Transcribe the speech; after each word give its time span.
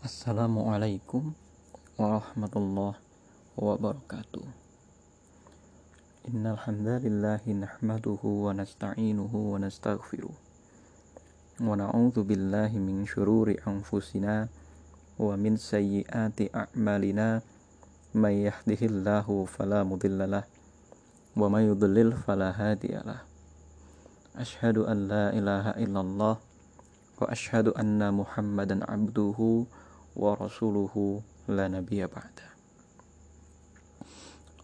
Assalamualaikum 0.00 1.36
warahmatullahi 2.00 2.96
wabarakatuh. 3.52 4.48
Innal 6.24 6.56
hamdalillah 6.56 7.44
nahmaduhu 7.44 8.48
wa 8.48 8.56
nasta'inuhu 8.56 9.52
wa 9.52 9.60
nastaghfiruh. 9.60 10.32
Wa 11.60 11.76
na'udzu 11.76 12.24
billahi 12.24 12.80
min 12.80 13.04
shururi 13.04 13.60
anfusina 13.68 14.48
wa 15.20 15.36
min 15.36 15.60
sayyiati 15.60 16.48
a'malina. 16.48 17.44
May 18.16 18.48
yahdihillahu 18.48 19.44
fala 19.44 19.84
mudhillalah 19.84 20.48
wa 21.36 21.44
may 21.52 21.68
yudlil 21.68 22.16
fala 22.16 22.56
hadiyalah. 22.56 23.28
Ashhadu 24.32 24.88
an 24.88 25.12
la 25.12 25.28
ilaha 25.36 25.76
illallah 25.76 26.40
wa 26.40 27.26
ashhadu 27.28 27.76
anna 27.76 28.08
Muhammadan 28.08 28.80
abduhu 28.88 29.68
ورسوله 30.16 31.22
لا 31.48 31.68
نبي 31.68 32.06
بعده. 32.06 32.48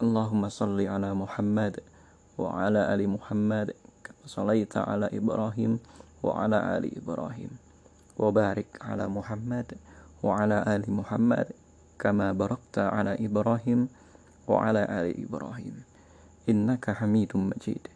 اللهم 0.03 0.49
صل 0.49 0.81
على 0.81 1.15
محمد 1.15 1.81
وعلى 2.39 2.95
آل 2.95 3.09
محمد 3.09 3.75
كما 4.05 4.25
صليت 4.27 4.77
على 4.77 5.07
إبراهيم 5.13 5.79
وعلى 6.23 6.59
آل 6.79 6.85
إبراهيم. 6.99 7.51
وبارك 8.19 8.67
على 8.81 9.09
محمد 9.09 9.69
وعلى 10.23 10.59
آل 10.77 10.83
محمد 10.91 11.47
كما 11.99 12.33
باركت 12.33 12.79
على 12.79 13.27
إبراهيم 13.27 13.89
وعلى 14.49 14.83
آل 14.85 15.07
إبراهيم. 15.25 15.77
إنك 16.49 16.91
حميد 16.91 17.37
مجيد. 17.37 17.89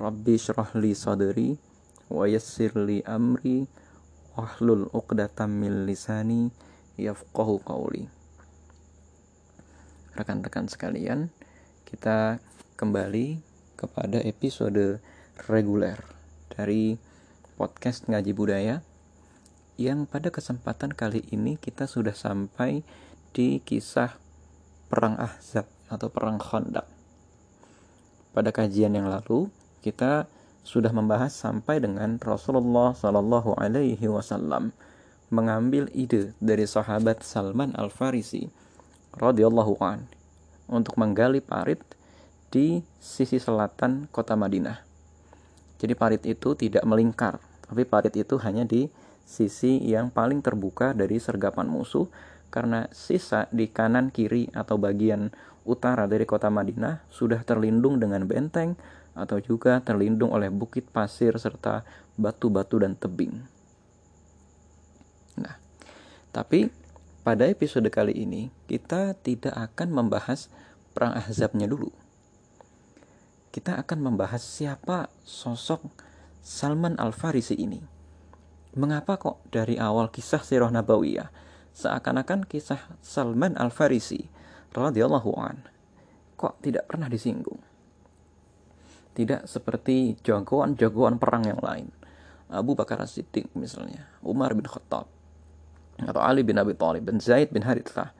ربي 0.00 0.34
اشرح 0.34 0.76
لي 0.76 0.94
صدري 0.94 1.56
ويسر 2.10 2.72
لي 2.86 3.02
أمري 3.02 3.66
wahlul 4.34 4.90
uqdatam 4.90 5.50
min 5.50 5.86
lisani 5.86 6.50
yafqahu 6.98 7.62
qawli 7.62 8.10
rekan-rekan 10.14 10.66
sekalian 10.70 11.30
kita 11.86 12.42
kembali 12.74 13.42
kepada 13.74 14.22
episode 14.22 15.02
reguler 15.50 15.98
dari 16.50 16.98
podcast 17.54 18.06
ngaji 18.10 18.32
budaya 18.34 18.76
yang 19.74 20.06
pada 20.06 20.30
kesempatan 20.30 20.94
kali 20.94 21.26
ini 21.34 21.58
kita 21.58 21.90
sudah 21.90 22.14
sampai 22.14 22.86
di 23.34 23.58
kisah 23.58 24.14
perang 24.86 25.18
Ahzab 25.18 25.66
atau 25.90 26.06
perang 26.06 26.38
Khandaq. 26.38 26.86
Pada 28.30 28.50
kajian 28.54 28.94
yang 28.94 29.10
lalu 29.10 29.50
kita 29.82 30.30
sudah 30.64 30.90
membahas 30.90 31.30
sampai 31.30 31.78
dengan 31.78 32.16
Rasulullah 32.18 32.96
Shallallahu 32.96 33.60
Alaihi 33.60 34.08
Wasallam 34.08 34.72
mengambil 35.28 35.92
ide 35.92 36.32
dari 36.40 36.64
sahabat 36.64 37.20
Salman 37.20 37.76
Al 37.76 37.92
Farisi 37.92 38.48
radhiyallahu 39.14 39.76
an 39.84 40.08
untuk 40.66 40.96
menggali 40.96 41.44
parit 41.44 41.80
di 42.48 42.80
sisi 42.96 43.36
selatan 43.36 44.08
kota 44.08 44.34
Madinah. 44.34 44.80
Jadi 45.76 45.92
parit 45.92 46.22
itu 46.24 46.56
tidak 46.56 46.82
melingkar, 46.88 47.36
tapi 47.68 47.84
parit 47.84 48.14
itu 48.16 48.40
hanya 48.40 48.64
di 48.64 48.88
sisi 49.28 49.80
yang 49.84 50.08
paling 50.08 50.40
terbuka 50.40 50.96
dari 50.96 51.20
sergapan 51.20 51.68
musuh 51.68 52.08
karena 52.48 52.86
sisa 52.94 53.50
di 53.50 53.68
kanan 53.68 54.14
kiri 54.14 54.48
atau 54.54 54.78
bagian 54.78 55.34
utara 55.66 56.06
dari 56.06 56.22
kota 56.28 56.48
Madinah 56.52 57.02
sudah 57.10 57.42
terlindung 57.42 57.98
dengan 57.98 58.24
benteng 58.28 58.78
atau 59.14 59.38
juga 59.38 59.78
terlindung 59.78 60.34
oleh 60.34 60.50
bukit 60.50 60.90
pasir 60.90 61.34
serta 61.38 61.86
batu-batu 62.18 62.82
dan 62.82 62.98
tebing. 62.98 63.42
Nah, 65.38 65.56
tapi 66.34 66.70
pada 67.22 67.46
episode 67.46 67.86
kali 67.88 68.12
ini 68.12 68.50
kita 68.66 69.14
tidak 69.22 69.54
akan 69.54 69.94
membahas 69.94 70.50
perang 70.92 71.14
Ahzabnya 71.14 71.70
dulu. 71.70 71.90
Kita 73.54 73.78
akan 73.78 73.98
membahas 74.02 74.42
siapa 74.42 75.08
sosok 75.22 75.86
Salman 76.42 76.98
Al-Farisi 76.98 77.54
ini. 77.54 77.78
Mengapa 78.74 79.14
kok 79.16 79.46
dari 79.54 79.78
awal 79.78 80.10
kisah 80.10 80.42
Sirah 80.42 80.74
Nabawiyah 80.74 81.30
seakan-akan 81.74 82.46
kisah 82.50 82.98
Salman 82.98 83.54
Al-Farisi 83.54 84.26
radhiyallahu 84.74 85.30
an 85.38 85.62
kok 86.34 86.58
tidak 86.60 86.90
pernah 86.90 87.06
disinggung? 87.06 87.73
Tidak 89.14 89.46
seperti 89.46 90.18
jagoan-jagoan 90.26 91.22
perang 91.22 91.46
yang 91.46 91.62
lain. 91.62 91.86
Abu 92.50 92.74
Bakar 92.74 93.00
As-Siddiq 93.02 93.50
misalnya, 93.54 94.10
Umar 94.22 94.52
bin 94.54 94.66
Khattab, 94.66 95.06
atau 96.02 96.20
Ali 96.22 96.42
bin 96.42 96.58
Abi 96.58 96.74
Thalib, 96.74 97.06
dan 97.06 97.22
Zaid 97.22 97.54
bin 97.54 97.62
Harithah. 97.62 98.10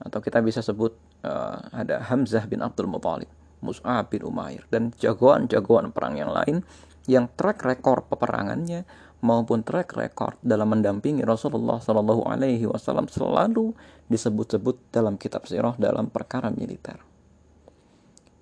Atau 0.00 0.22
kita 0.22 0.40
bisa 0.40 0.62
sebut 0.64 0.96
uh, 1.26 1.60
ada 1.74 2.00
Hamzah 2.06 2.46
bin 2.48 2.62
Abdul 2.64 2.88
Muthalib, 2.88 3.28
Mus'ab 3.60 4.08
bin 4.08 4.24
Umair, 4.24 4.64
dan 4.72 4.94
jagoan-jagoan 4.96 5.92
perang 5.92 6.16
yang 6.16 6.32
lain 6.32 6.64
yang 7.10 7.26
track 7.34 7.66
record 7.66 8.06
peperangannya 8.06 8.86
maupun 9.20 9.60
track 9.66 9.98
record 9.98 10.36
dalam 10.40 10.72
mendampingi 10.72 11.26
Rasulullah 11.26 11.82
Shallallahu 11.82 12.24
Alaihi 12.28 12.64
Wasallam 12.64 13.10
selalu 13.10 13.76
disebut-sebut 14.08 14.94
dalam 14.94 15.20
kitab 15.20 15.44
sirah 15.44 15.76
dalam 15.76 16.08
perkara 16.08 16.48
militer. 16.48 17.09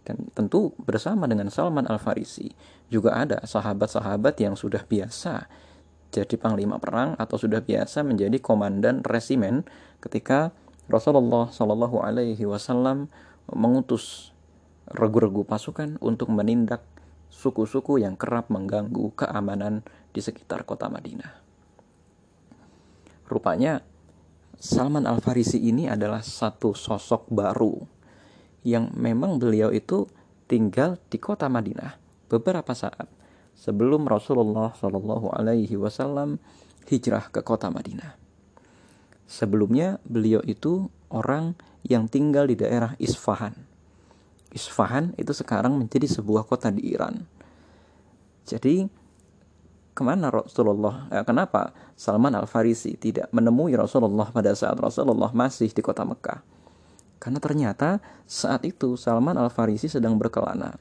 Dan 0.09 0.33
tentu 0.33 0.73
bersama 0.81 1.29
dengan 1.29 1.53
Salman 1.53 1.85
Al-Farisi 1.85 2.49
juga 2.89 3.21
ada 3.21 3.45
sahabat-sahabat 3.45 4.41
yang 4.41 4.57
sudah 4.57 4.81
biasa 4.89 5.45
jadi 6.09 6.41
panglima 6.41 6.81
perang 6.81 7.13
atau 7.21 7.37
sudah 7.37 7.61
biasa 7.61 8.01
menjadi 8.01 8.41
komandan 8.41 9.05
resimen 9.05 9.69
ketika 10.01 10.57
Rasulullah 10.89 11.53
Shallallahu 11.53 12.01
Alaihi 12.01 12.49
Wasallam 12.49 13.13
mengutus 13.53 14.33
regu-regu 14.89 15.45
pasukan 15.45 16.01
untuk 16.01 16.33
menindak 16.33 16.81
suku-suku 17.29 18.01
yang 18.01 18.17
kerap 18.17 18.49
mengganggu 18.49 19.13
keamanan 19.13 19.85
di 20.17 20.25
sekitar 20.25 20.65
kota 20.65 20.89
Madinah. 20.89 21.45
Rupanya 23.29 23.85
Salman 24.57 25.05
Al 25.05 25.21
Farisi 25.21 25.61
ini 25.61 25.93
adalah 25.93 26.25
satu 26.25 26.73
sosok 26.73 27.29
baru 27.29 27.98
yang 28.69 28.93
memang 28.93 29.41
beliau 29.41 29.73
itu 29.73 30.05
tinggal 30.45 31.01
di 31.09 31.17
kota 31.17 31.49
Madinah 31.49 31.97
beberapa 32.29 32.77
saat 32.77 33.09
sebelum 33.57 34.05
Rasulullah 34.05 34.77
Shallallahu 34.77 35.33
Alaihi 35.33 35.75
Wasallam 35.81 36.37
hijrah 36.85 37.33
ke 37.33 37.41
kota 37.41 37.73
Madinah. 37.73 38.17
Sebelumnya 39.29 40.01
beliau 40.09 40.41
itu 40.45 40.89
orang 41.13 41.57
yang 41.85 42.09
tinggal 42.09 42.49
di 42.49 42.57
daerah 42.57 42.97
Isfahan. 42.97 43.53
Isfahan 44.53 45.13
itu 45.21 45.37
sekarang 45.37 45.77
menjadi 45.77 46.09
sebuah 46.09 46.49
kota 46.49 46.73
di 46.73 46.93
Iran. 46.93 47.29
Jadi 48.49 48.89
ke 49.93 50.03
mana 50.07 50.33
Rasulullah? 50.33 51.11
Eh, 51.13 51.27
kenapa 51.27 51.75
Salman 51.99 52.33
Al 52.33 52.49
Farisi 52.49 52.97
tidak 52.97 53.29
menemui 53.35 53.77
Rasulullah 53.77 54.31
pada 54.33 54.55
saat 54.57 54.79
Rasulullah 54.81 55.35
masih 55.35 55.69
di 55.75 55.83
kota 55.85 56.07
Mekah? 56.07 56.41
Karena 57.19 57.43
ternyata 57.43 57.99
saat 58.25 58.63
itu 58.63 58.95
Salman 58.95 59.35
Al-Farisi 59.35 59.91
sedang 59.91 60.15
berkelana. 60.19 60.79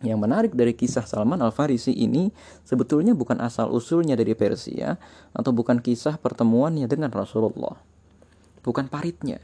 Yang 0.00 0.18
menarik 0.22 0.52
dari 0.56 0.72
kisah 0.72 1.04
Salman 1.04 1.44
Al-Farisi 1.44 1.92
ini 1.92 2.32
sebetulnya 2.64 3.12
bukan 3.12 3.36
asal 3.44 3.68
usulnya 3.68 4.16
dari 4.16 4.32
Persia 4.32 4.96
atau 5.36 5.52
bukan 5.52 5.82
kisah 5.84 6.16
pertemuannya 6.16 6.88
dengan 6.88 7.12
Rasulullah. 7.12 7.76
Bukan 8.64 8.88
paritnya. 8.88 9.42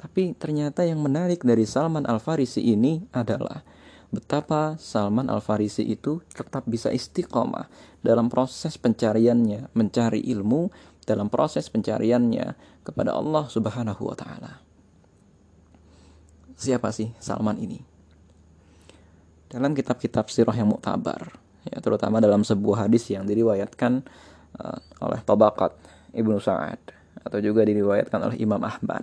Tapi 0.00 0.32
ternyata 0.32 0.88
yang 0.88 1.04
menarik 1.04 1.44
dari 1.44 1.68
Salman 1.68 2.08
Al-Farisi 2.08 2.64
ini 2.64 3.04
adalah 3.12 3.60
betapa 4.08 4.80
Salman 4.80 5.28
Al-Farisi 5.28 5.84
itu 5.84 6.24
tetap 6.32 6.64
bisa 6.64 6.88
istiqomah 6.88 7.68
dalam 8.00 8.32
proses 8.32 8.80
pencariannya, 8.80 9.68
mencari 9.76 10.24
ilmu 10.32 10.72
dalam 11.10 11.26
proses 11.26 11.66
pencariannya 11.66 12.54
kepada 12.86 13.18
Allah 13.18 13.50
Subhanahu 13.50 14.06
wa 14.06 14.14
taala. 14.14 14.62
Siapa 16.54 16.94
sih 16.94 17.10
Salman 17.18 17.58
ini? 17.58 17.82
Dalam 19.50 19.74
kitab-kitab 19.74 20.30
sirah 20.30 20.54
yang 20.54 20.70
muktabar, 20.70 21.34
ya 21.66 21.82
terutama 21.82 22.22
dalam 22.22 22.46
sebuah 22.46 22.86
hadis 22.86 23.10
yang 23.10 23.26
diriwayatkan 23.26 24.06
uh, 24.62 24.78
oleh 25.02 25.18
Tabaqat 25.26 25.74
Ibnu 26.14 26.38
Sa'ad 26.38 26.78
atau 27.26 27.38
juga 27.42 27.66
diriwayatkan 27.66 28.30
oleh 28.30 28.36
Imam 28.38 28.62
Ahmad. 28.62 29.02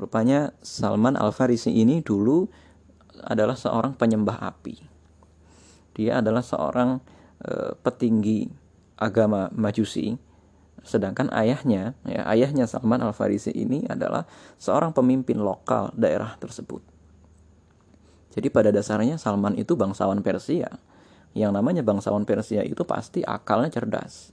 Rupanya 0.00 0.56
Salman 0.64 1.18
Al-Farisi 1.18 1.74
ini 1.74 2.00
dulu 2.00 2.48
adalah 3.26 3.58
seorang 3.58 3.98
penyembah 3.98 4.40
api. 4.40 4.78
Dia 5.98 6.22
adalah 6.22 6.40
seorang 6.40 7.02
uh, 7.44 7.74
petinggi 7.82 8.46
agama 8.96 9.50
Majusi 9.52 10.27
Sedangkan 10.88 11.28
ayahnya, 11.36 11.92
ya, 12.08 12.24
ayahnya 12.32 12.64
Salman 12.64 13.04
Al 13.04 13.12
Farisi 13.12 13.52
ini 13.52 13.84
adalah 13.84 14.24
seorang 14.56 14.96
pemimpin 14.96 15.36
lokal 15.36 15.92
daerah 15.92 16.32
tersebut. 16.40 16.80
Jadi 18.32 18.48
pada 18.48 18.72
dasarnya 18.72 19.20
Salman 19.20 19.52
itu 19.60 19.76
bangsawan 19.76 20.24
Persia. 20.24 20.80
Yang 21.36 21.52
namanya 21.52 21.84
bangsawan 21.84 22.24
Persia 22.24 22.64
itu 22.64 22.88
pasti 22.88 23.20
akalnya 23.20 23.68
cerdas. 23.68 24.32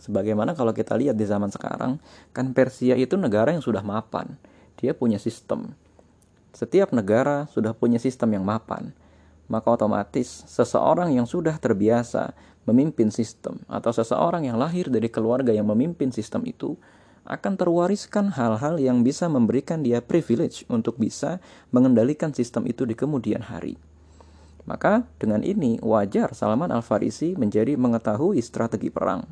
Sebagaimana 0.00 0.56
kalau 0.56 0.72
kita 0.72 0.96
lihat 0.96 1.20
di 1.20 1.28
zaman 1.28 1.52
sekarang, 1.52 2.00
kan 2.32 2.56
Persia 2.56 2.96
itu 2.96 3.20
negara 3.20 3.52
yang 3.52 3.60
sudah 3.60 3.84
mapan. 3.84 4.40
Dia 4.80 4.96
punya 4.96 5.20
sistem. 5.20 5.76
Setiap 6.56 6.96
negara 6.96 7.44
sudah 7.52 7.76
punya 7.76 8.00
sistem 8.00 8.40
yang 8.40 8.44
mapan. 8.48 8.96
Maka 9.52 9.76
otomatis 9.76 10.48
seseorang 10.48 11.12
yang 11.12 11.28
sudah 11.28 11.60
terbiasa 11.60 12.32
memimpin 12.64 13.12
sistem 13.12 13.60
atau 13.68 13.92
seseorang 13.92 14.48
yang 14.48 14.56
lahir 14.56 14.88
dari 14.88 15.08
keluarga 15.12 15.52
yang 15.52 15.68
memimpin 15.68 16.12
sistem 16.12 16.44
itu 16.48 16.76
akan 17.24 17.56
terwariskan 17.56 18.36
hal-hal 18.36 18.76
yang 18.76 19.00
bisa 19.00 19.32
memberikan 19.32 19.80
dia 19.80 20.04
privilege 20.04 20.68
untuk 20.68 21.00
bisa 21.00 21.40
mengendalikan 21.72 22.36
sistem 22.36 22.68
itu 22.68 22.84
di 22.84 22.92
kemudian 22.92 23.40
hari. 23.40 23.80
Maka 24.64 25.04
dengan 25.20 25.44
ini 25.44 25.76
wajar 25.80 26.32
Salman 26.32 26.72
Al-Farisi 26.72 27.36
menjadi 27.36 27.76
mengetahui 27.76 28.40
strategi 28.40 28.88
perang, 28.88 29.24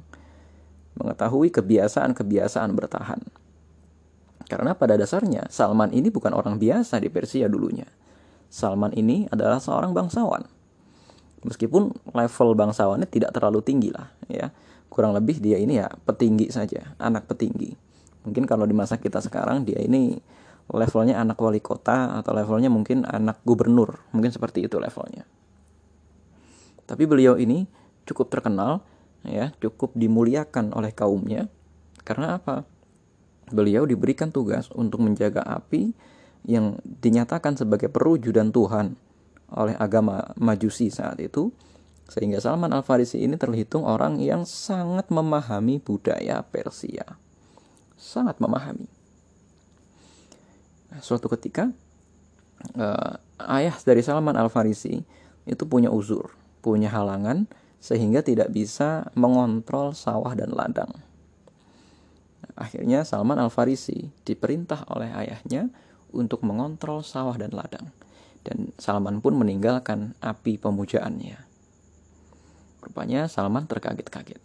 mengetahui 0.96 1.52
kebiasaan-kebiasaan 1.52 2.70
bertahan. 2.76 3.20
Karena 4.48 4.76
pada 4.76 5.00
dasarnya 5.00 5.48
Salman 5.48 5.92
ini 5.96 6.12
bukan 6.12 6.36
orang 6.36 6.60
biasa 6.60 7.00
di 7.00 7.08
Persia 7.08 7.48
dulunya. 7.48 7.88
Salman 8.52 8.92
ini 8.92 9.24
adalah 9.32 9.56
seorang 9.56 9.96
bangsawan. 9.96 10.44
Meskipun 11.42 11.90
level 12.14 12.48
bangsawannya 12.54 13.10
tidak 13.10 13.34
terlalu 13.34 13.60
tinggi 13.66 13.90
lah 13.90 14.14
ya 14.30 14.54
kurang 14.92 15.16
lebih 15.16 15.40
dia 15.40 15.56
ini 15.56 15.80
ya 15.80 15.88
petinggi 16.04 16.52
saja, 16.52 16.92
anak 17.00 17.24
petinggi. 17.24 17.72
Mungkin 18.28 18.44
kalau 18.44 18.68
di 18.68 18.76
masa 18.76 19.00
kita 19.00 19.24
sekarang 19.24 19.64
dia 19.64 19.80
ini 19.80 20.20
levelnya 20.68 21.16
anak 21.16 21.40
wali 21.40 21.64
kota 21.64 22.20
atau 22.20 22.36
levelnya 22.36 22.68
mungkin 22.68 23.08
anak 23.08 23.40
gubernur, 23.48 24.04
mungkin 24.12 24.28
seperti 24.28 24.68
itu 24.68 24.76
levelnya. 24.76 25.24
Tapi 26.84 27.08
beliau 27.08 27.40
ini 27.40 27.64
cukup 28.04 28.28
terkenal 28.28 28.84
ya, 29.24 29.56
cukup 29.64 29.96
dimuliakan 29.96 30.76
oleh 30.76 30.92
kaumnya 30.92 31.48
karena 32.04 32.36
apa? 32.36 32.68
Beliau 33.48 33.88
diberikan 33.88 34.28
tugas 34.28 34.68
untuk 34.76 35.00
menjaga 35.00 35.40
api 35.40 35.96
yang 36.44 36.76
dinyatakan 36.84 37.56
sebagai 37.56 37.88
perwujudan 37.88 38.52
Tuhan 38.52 38.92
oleh 39.52 39.76
agama 39.76 40.32
Majusi 40.40 40.88
saat 40.88 41.20
itu 41.20 41.52
sehingga 42.12 42.44
Salman 42.44 42.72
Al-Farisi 42.76 43.24
ini 43.24 43.40
terhitung 43.40 43.88
orang 43.88 44.20
yang 44.20 44.44
sangat 44.44 45.08
memahami 45.08 45.80
budaya 45.80 46.44
Persia. 46.44 47.16
Sangat 47.96 48.36
memahami. 48.36 48.84
Nah, 50.92 51.00
suatu 51.00 51.32
ketika 51.32 51.72
uh, 52.76 53.16
ayah 53.48 53.72
dari 53.80 54.04
Salman 54.04 54.36
Al-Farisi 54.36 55.00
itu 55.48 55.64
punya 55.64 55.88
uzur, 55.88 56.36
punya 56.60 56.92
halangan 56.92 57.48
sehingga 57.80 58.20
tidak 58.20 58.52
bisa 58.52 59.08
mengontrol 59.16 59.96
sawah 59.96 60.36
dan 60.36 60.52
ladang. 60.52 60.92
Akhirnya 62.60 63.08
Salman 63.08 63.40
Al-Farisi 63.40 64.12
diperintah 64.28 64.84
oleh 64.92 65.08
ayahnya 65.16 65.72
untuk 66.12 66.44
mengontrol 66.44 67.00
sawah 67.00 67.40
dan 67.40 67.56
ladang. 67.56 67.88
Dan 68.42 68.74
Salman 68.74 69.22
pun 69.22 69.38
meninggalkan 69.38 70.18
api 70.18 70.58
pemujaannya. 70.58 71.38
Rupanya 72.82 73.30
Salman 73.30 73.70
terkaget-kaget. 73.70 74.42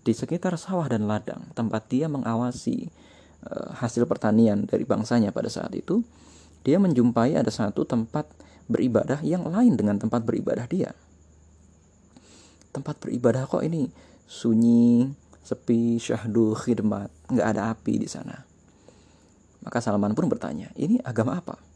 Di 0.00 0.16
sekitar 0.16 0.56
sawah 0.56 0.88
dan 0.88 1.04
ladang, 1.04 1.44
tempat 1.52 1.84
dia 1.92 2.08
mengawasi 2.08 2.88
uh, 3.44 3.76
hasil 3.76 4.08
pertanian 4.08 4.64
dari 4.64 4.88
bangsanya 4.88 5.28
pada 5.28 5.52
saat 5.52 5.76
itu, 5.76 6.00
dia 6.64 6.80
menjumpai 6.80 7.36
ada 7.36 7.52
satu 7.52 7.84
tempat 7.84 8.24
beribadah 8.64 9.20
yang 9.20 9.44
lain 9.44 9.76
dengan 9.76 10.00
tempat 10.00 10.24
beribadah 10.24 10.64
dia. 10.64 10.96
Tempat 12.72 12.96
beribadah 13.04 13.44
kok 13.44 13.60
ini 13.60 13.92
sunyi, 14.24 15.12
sepi, 15.44 16.00
syahdu, 16.00 16.56
khidmat, 16.56 17.12
nggak 17.28 17.48
ada 17.52 17.76
api 17.76 18.00
di 18.00 18.08
sana. 18.08 18.48
Maka 19.60 19.84
Salman 19.84 20.16
pun 20.16 20.32
bertanya, 20.32 20.72
ini 20.80 20.96
agama 21.04 21.36
apa? 21.36 21.69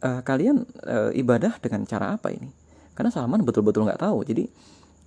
Uh, 0.00 0.24
kalian 0.24 0.64
uh, 0.88 1.12
ibadah 1.12 1.60
dengan 1.60 1.84
cara 1.84 2.16
apa 2.16 2.32
ini? 2.32 2.48
karena 3.00 3.08
Salman 3.08 3.40
betul-betul 3.48 3.88
nggak 3.88 4.04
tahu 4.04 4.20
jadi 4.28 4.44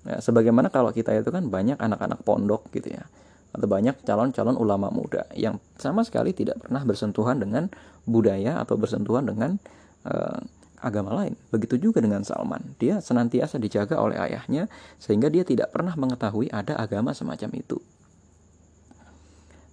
ya, 0.09 0.17
sebagaimana 0.17 0.73
kalau 0.73 0.89
kita 0.89 1.13
itu 1.13 1.29
kan 1.29 1.45
banyak 1.45 1.77
anak-anak 1.77 2.25
pondok 2.25 2.65
gitu 2.73 2.89
ya 2.89 3.05
atau 3.53 3.69
banyak 3.69 4.01
calon-calon 4.01 4.57
ulama 4.57 4.89
muda 4.89 5.29
yang 5.37 5.61
sama 5.77 6.01
sekali 6.01 6.33
tidak 6.33 6.57
pernah 6.57 6.81
bersentuhan 6.81 7.37
dengan 7.37 7.69
budaya 8.09 8.57
atau 8.57 8.81
bersentuhan 8.81 9.29
dengan 9.29 9.61
uh, 10.09 10.41
agama 10.81 11.13
lain. 11.21 11.37
Begitu 11.53 11.77
juga 11.77 12.01
dengan 12.01 12.25
Salman. 12.25 12.73
Dia 12.81 12.97
senantiasa 12.97 13.61
dijaga 13.61 14.01
oleh 14.01 14.17
ayahnya 14.17 14.65
sehingga 14.97 15.29
dia 15.29 15.45
tidak 15.45 15.69
pernah 15.69 15.93
mengetahui 15.93 16.49
ada 16.49 16.81
agama 16.81 17.13
semacam 17.13 17.53
itu. 17.53 17.77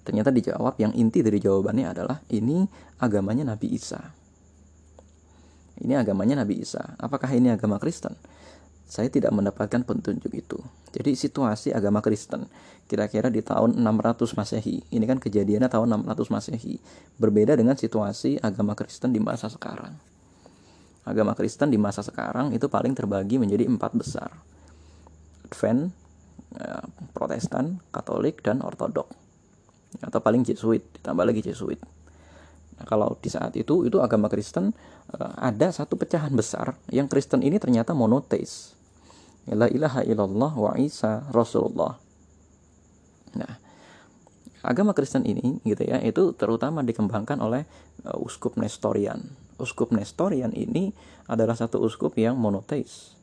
Ternyata 0.05 0.29
dijawab 0.29 0.77
yang 0.77 0.93
inti 0.93 1.25
dari 1.25 1.41
jawabannya 1.41 1.87
adalah 1.89 2.21
ini 2.29 2.69
agamanya 3.01 3.57
Nabi 3.57 3.73
Isa. 3.73 4.20
Ini 5.81 5.97
agamanya 5.97 6.45
Nabi 6.45 6.61
Isa. 6.61 6.97
Apakah 7.01 7.33
ini 7.33 7.49
agama 7.49 7.81
Kristen? 7.81 8.13
Saya 8.91 9.07
tidak 9.07 9.31
mendapatkan 9.31 9.87
petunjuk 9.87 10.35
itu. 10.35 10.59
Jadi 10.91 11.15
situasi 11.15 11.71
agama 11.71 12.03
Kristen 12.03 12.51
kira-kira 12.91 13.31
di 13.31 13.39
tahun 13.39 13.79
600 13.79 14.35
Masehi. 14.35 14.83
Ini 14.91 15.05
kan 15.07 15.23
kejadiannya 15.23 15.71
tahun 15.71 15.95
600 16.05 16.35
Masehi. 16.35 16.75
Berbeda 17.17 17.55
dengan 17.55 17.79
situasi 17.79 18.43
agama 18.43 18.75
Kristen 18.75 19.15
di 19.15 19.23
masa 19.23 19.47
sekarang. 19.47 19.95
Agama 21.07 21.39
Kristen 21.39 21.71
di 21.71 21.79
masa 21.79 22.03
sekarang 22.03 22.51
itu 22.51 22.67
paling 22.67 22.93
terbagi 22.93 23.39
menjadi 23.39 23.65
empat 23.65 23.95
besar. 23.95 24.35
Advent, 25.47 25.95
eh, 26.59 26.85
Protestan, 27.15 27.79
Katolik, 27.95 28.43
dan 28.43 28.61
Ortodok. 28.61 29.07
Atau 30.03 30.19
paling 30.19 30.43
Jesuit, 30.43 30.83
ditambah 30.99 31.25
lagi 31.25 31.47
Jesuit. 31.47 31.79
Nah, 32.81 32.87
kalau 32.89 33.15
di 33.21 33.29
saat 33.29 33.53
itu 33.61 33.85
itu 33.85 34.01
agama 34.01 34.33
Kristen 34.33 34.73
ada 35.19 35.75
satu 35.75 35.99
pecahan 35.99 36.31
besar 36.31 36.79
yang 36.91 37.11
Kristen 37.11 37.43
ini 37.43 37.59
ternyata 37.59 37.97
monoteis. 37.97 38.79
La 39.51 39.67
ilaha 39.67 40.07
illallah 40.07 40.53
wa 40.55 40.73
Isa 40.79 41.27
Rasulullah. 41.35 41.99
Nah, 43.35 43.55
agama 44.63 44.95
Kristen 44.95 45.27
ini 45.27 45.59
gitu 45.67 45.83
ya, 45.83 45.99
itu 45.99 46.31
terutama 46.37 46.87
dikembangkan 46.87 47.41
oleh 47.43 47.67
uh, 48.07 48.19
uskup 48.23 48.55
Nestorian. 48.61 49.19
Uskup 49.59 49.91
Nestorian 49.91 50.55
ini 50.55 50.95
adalah 51.27 51.59
satu 51.59 51.83
uskup 51.83 52.15
yang 52.15 52.39
monoteis. 52.39 53.19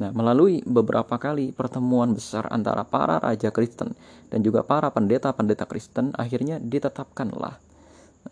Nah, 0.00 0.10
melalui 0.10 0.64
beberapa 0.66 1.20
kali 1.20 1.54
pertemuan 1.54 2.16
besar 2.16 2.50
antara 2.50 2.82
para 2.82 3.22
raja 3.22 3.54
Kristen 3.54 3.94
dan 4.32 4.42
juga 4.42 4.66
para 4.66 4.90
pendeta-pendeta 4.90 5.70
Kristen, 5.70 6.10
akhirnya 6.18 6.58
ditetapkanlah 6.58 7.62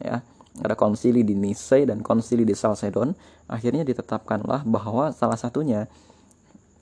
ya 0.01 0.25
ada 0.61 0.77
konsili 0.77 1.25
di 1.25 1.33
Nice 1.33 1.89
dan 1.89 2.05
konsili 2.05 2.45
di 2.45 2.53
Salcedon 2.53 3.17
akhirnya 3.49 3.89
ditetapkanlah 3.89 4.69
bahwa 4.69 5.09
salah 5.17 5.41
satunya 5.41 5.89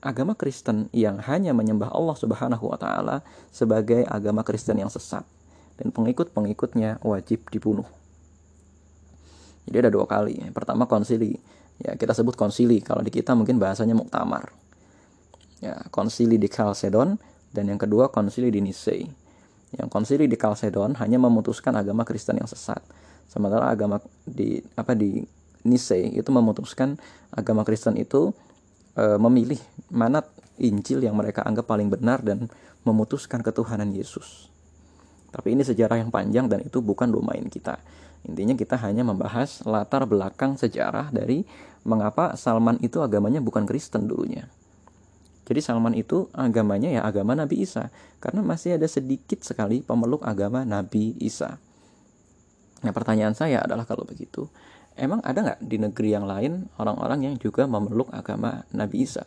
agama 0.03 0.35
Kristen 0.35 0.91
yang 0.91 1.23
hanya 1.23 1.55
menyembah 1.55 1.93
Allah 1.95 2.17
Subhanahu 2.19 2.67
wa 2.67 2.79
taala 2.81 3.23
sebagai 3.55 4.03
agama 4.11 4.43
Kristen 4.43 4.83
yang 4.83 4.91
sesat 4.91 5.23
dan 5.79 5.95
pengikut-pengikutnya 5.95 7.05
wajib 7.07 7.47
dibunuh. 7.53 7.87
Jadi 9.71 9.87
ada 9.87 9.91
dua 9.93 10.09
kali. 10.09 10.41
Pertama 10.51 10.91
konsili, 10.91 11.39
ya 11.79 11.95
kita 11.95 12.11
sebut 12.11 12.35
konsili 12.35 12.83
kalau 12.83 13.07
di 13.07 13.13
kita 13.13 13.39
mungkin 13.39 13.63
bahasanya 13.63 13.95
muktamar. 13.95 14.51
Ya, 15.61 15.77
konsili 15.93 16.41
di 16.41 16.49
Chalcedon 16.49 17.21
dan 17.53 17.65
yang 17.69 17.79
kedua 17.79 18.11
konsili 18.11 18.51
di 18.51 18.59
Nice. 18.65 19.07
Yang 19.71 19.89
konsili 19.93 20.27
di 20.27 20.35
Chalcedon 20.35 20.99
hanya 20.99 21.21
memutuskan 21.21 21.77
agama 21.77 22.03
Kristen 22.03 22.41
yang 22.41 22.49
sesat 22.51 22.83
sementara 23.31 23.71
agama 23.71 24.03
di 24.27 24.59
apa 24.75 24.99
di 24.99 25.23
Nice 25.61 25.93
itu 25.93 26.31
memutuskan 26.33 26.97
agama 27.31 27.69
Kristen 27.69 28.01
itu 28.01 28.33
e, 28.97 29.05
memilih 29.21 29.61
mana 29.93 30.25
Injil 30.57 31.05
yang 31.05 31.17
mereka 31.17 31.45
anggap 31.45 31.69
paling 31.69 31.93
benar 31.93 32.25
dan 32.25 32.49
memutuskan 32.85 33.45
ketuhanan 33.45 33.93
Yesus. 33.93 34.49
Tapi 35.31 35.53
ini 35.53 35.63
sejarah 35.63 36.01
yang 36.01 36.09
panjang 36.09 36.49
dan 36.49 36.65
itu 36.65 36.81
bukan 36.81 37.13
domain 37.13 37.45
kita. 37.47 37.77
Intinya 38.25 38.57
kita 38.57 38.77
hanya 38.81 39.05
membahas 39.05 39.65
latar 39.65 40.05
belakang 40.05 40.57
sejarah 40.57 41.13
dari 41.13 41.45
mengapa 41.85 42.37
Salman 42.37 42.77
itu 42.85 43.01
agamanya 43.01 43.41
bukan 43.41 43.65
Kristen 43.65 44.09
dulunya. 44.09 44.49
Jadi 45.49 45.61
Salman 45.65 45.97
itu 45.97 46.31
agamanya 46.37 46.89
ya 46.89 47.03
agama 47.03 47.35
Nabi 47.35 47.65
Isa 47.65 47.91
karena 48.23 48.45
masih 48.45 48.77
ada 48.77 48.87
sedikit 48.87 49.43
sekali 49.43 49.83
pemeluk 49.83 50.23
agama 50.23 50.63
Nabi 50.63 51.17
Isa. 51.21 51.59
Nah 52.81 52.93
pertanyaan 52.93 53.37
saya 53.37 53.61
adalah 53.61 53.85
kalau 53.85 54.09
begitu, 54.09 54.49
emang 54.97 55.21
ada 55.25 55.45
nggak 55.45 55.61
di 55.61 55.77
negeri 55.77 56.09
yang 56.17 56.25
lain 56.25 56.69
orang-orang 56.81 57.31
yang 57.31 57.35
juga 57.37 57.69
memeluk 57.69 58.09
agama 58.13 58.65
Nabi 58.73 59.05
Isa? 59.05 59.25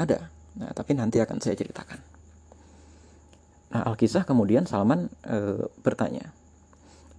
Ada, 0.00 0.32
nah, 0.56 0.72
tapi 0.72 0.96
nanti 0.96 1.20
akan 1.20 1.38
saya 1.44 1.56
ceritakan. 1.56 2.00
Nah 3.70 3.82
Alkisah 3.84 4.24
kemudian 4.24 4.64
Salman 4.64 5.12
e, 5.28 5.68
bertanya, 5.84 6.32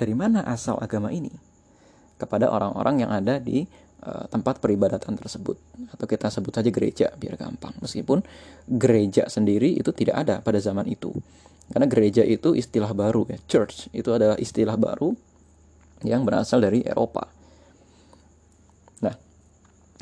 dari 0.02 0.18
mana 0.18 0.42
asal 0.50 0.82
agama 0.82 1.14
ini? 1.14 1.32
Kepada 2.18 2.50
orang-orang 2.50 3.06
yang 3.06 3.12
ada 3.14 3.38
di 3.42 3.66
uh, 4.06 4.26
tempat 4.30 4.62
peribadatan 4.62 5.18
tersebut 5.18 5.58
atau 5.94 6.06
kita 6.06 6.30
sebut 6.30 6.54
saja 6.54 6.70
gereja 6.74 7.08
biar 7.18 7.38
gampang 7.38 7.74
meskipun 7.82 8.22
gereja 8.70 9.30
sendiri 9.30 9.78
itu 9.78 9.90
tidak 9.94 10.26
ada 10.26 10.36
pada 10.42 10.58
zaman 10.58 10.90
itu 10.90 11.14
karena 11.72 11.88
gereja 11.88 12.24
itu 12.26 12.54
istilah 12.58 12.92
baru 12.92 13.26
ya 13.30 13.38
church 13.48 13.90
itu 13.96 14.10
adalah 14.12 14.38
istilah 14.38 14.76
baru 14.76 15.14
yang 16.06 16.26
berasal 16.26 16.62
dari 16.62 16.82
Eropa. 16.86 17.28
Nah 19.02 19.16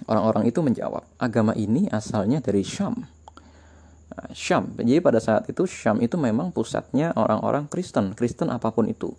orang-orang 0.08 0.48
itu 0.48 0.60
menjawab 0.64 1.04
agama 1.20 1.56
ini 1.56 1.88
asalnya 1.92 2.40
dari 2.40 2.64
Syam. 2.64 3.04
Nah, 4.10 4.30
Syam. 4.34 4.74
Jadi 4.76 5.00
pada 5.04 5.20
saat 5.22 5.48
itu 5.48 5.64
Syam 5.68 6.00
itu 6.04 6.16
memang 6.16 6.52
pusatnya 6.56 7.16
orang-orang 7.16 7.68
Kristen 7.68 8.16
Kristen 8.16 8.52
apa 8.52 8.72
pun 8.72 8.88
itu. 8.88 9.14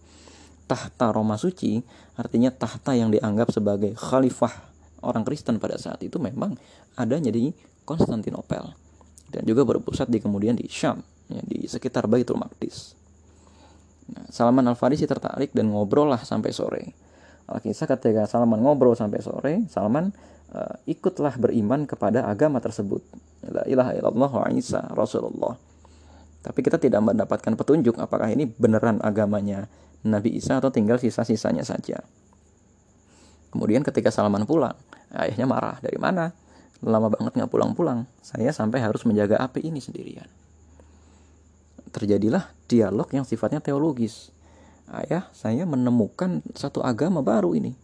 Tahta 0.71 1.11
Roma 1.11 1.35
suci 1.35 1.83
artinya 2.15 2.55
tahta 2.55 2.95
yang 2.95 3.11
dianggap 3.11 3.51
sebagai 3.51 3.91
khalifah 3.99 4.71
orang 5.03 5.27
Kristen 5.27 5.59
pada 5.59 5.81
saat 5.81 5.99
itu 6.05 6.21
memang 6.21 6.55
adanya 6.95 7.33
di 7.35 7.51
Konstantinopel 7.83 8.71
dan 9.31 9.43
juga 9.47 9.63
berpusat 9.67 10.11
di 10.11 10.19
kemudian 10.19 10.55
di 10.59 10.67
Syam 10.67 11.03
ya, 11.31 11.43
di 11.43 11.65
sekitar 11.67 12.07
Baitul 12.11 12.39
Maqdis. 12.39 13.00
Nah, 14.11 14.27
Salman 14.31 14.67
Al 14.67 14.75
Farisi 14.75 15.07
tertarik 15.07 15.55
dan 15.55 15.71
ngobrol 15.71 16.11
lah 16.11 16.21
sampai 16.23 16.51
sore. 16.51 16.85
Alkisah 17.51 17.87
ketika 17.91 18.31
Salman 18.31 18.63
ngobrol 18.63 18.95
sampai 18.95 19.19
sore, 19.23 19.67
Salman 19.67 20.15
uh, 20.55 20.75
ikutlah 20.87 21.35
beriman 21.39 21.87
kepada 21.87 22.27
agama 22.27 22.63
tersebut. 22.63 23.03
La 23.51 23.67
ilaha 23.67 23.95
illallah 23.95 24.31
wa 24.31 24.47
Isa 24.55 24.87
Rasulullah. 24.95 25.59
Tapi 26.41 26.61
kita 26.65 26.81
tidak 26.81 27.05
mendapatkan 27.05 27.53
petunjuk 27.59 28.01
apakah 28.01 28.31
ini 28.33 28.49
beneran 28.49 29.03
agamanya 29.05 29.69
Nabi 30.07 30.39
Isa 30.39 30.57
atau 30.57 30.73
tinggal 30.73 30.97
sisa-sisanya 30.97 31.67
saja. 31.67 32.01
Kemudian 33.51 33.83
ketika 33.83 34.15
Salman 34.15 34.47
pulang, 34.47 34.79
ayahnya 35.13 35.45
marah. 35.45 35.77
Dari 35.83 35.99
mana? 35.99 36.31
Lama 36.81 37.13
banget 37.13 37.37
nggak 37.37 37.51
pulang-pulang. 37.51 38.09
Saya 38.25 38.55
sampai 38.55 38.81
harus 38.81 39.05
menjaga 39.05 39.37
api 39.43 39.69
ini 39.69 39.83
sendirian. 39.83 40.40
Terjadilah 41.91 42.55
dialog 42.71 43.11
yang 43.11 43.27
sifatnya 43.27 43.59
teologis. 43.59 44.31
Ayah, 44.91 45.31
saya 45.31 45.63
menemukan 45.67 46.43
satu 46.55 46.83
agama 46.83 47.23
baru 47.23 47.55
ini. 47.55 47.75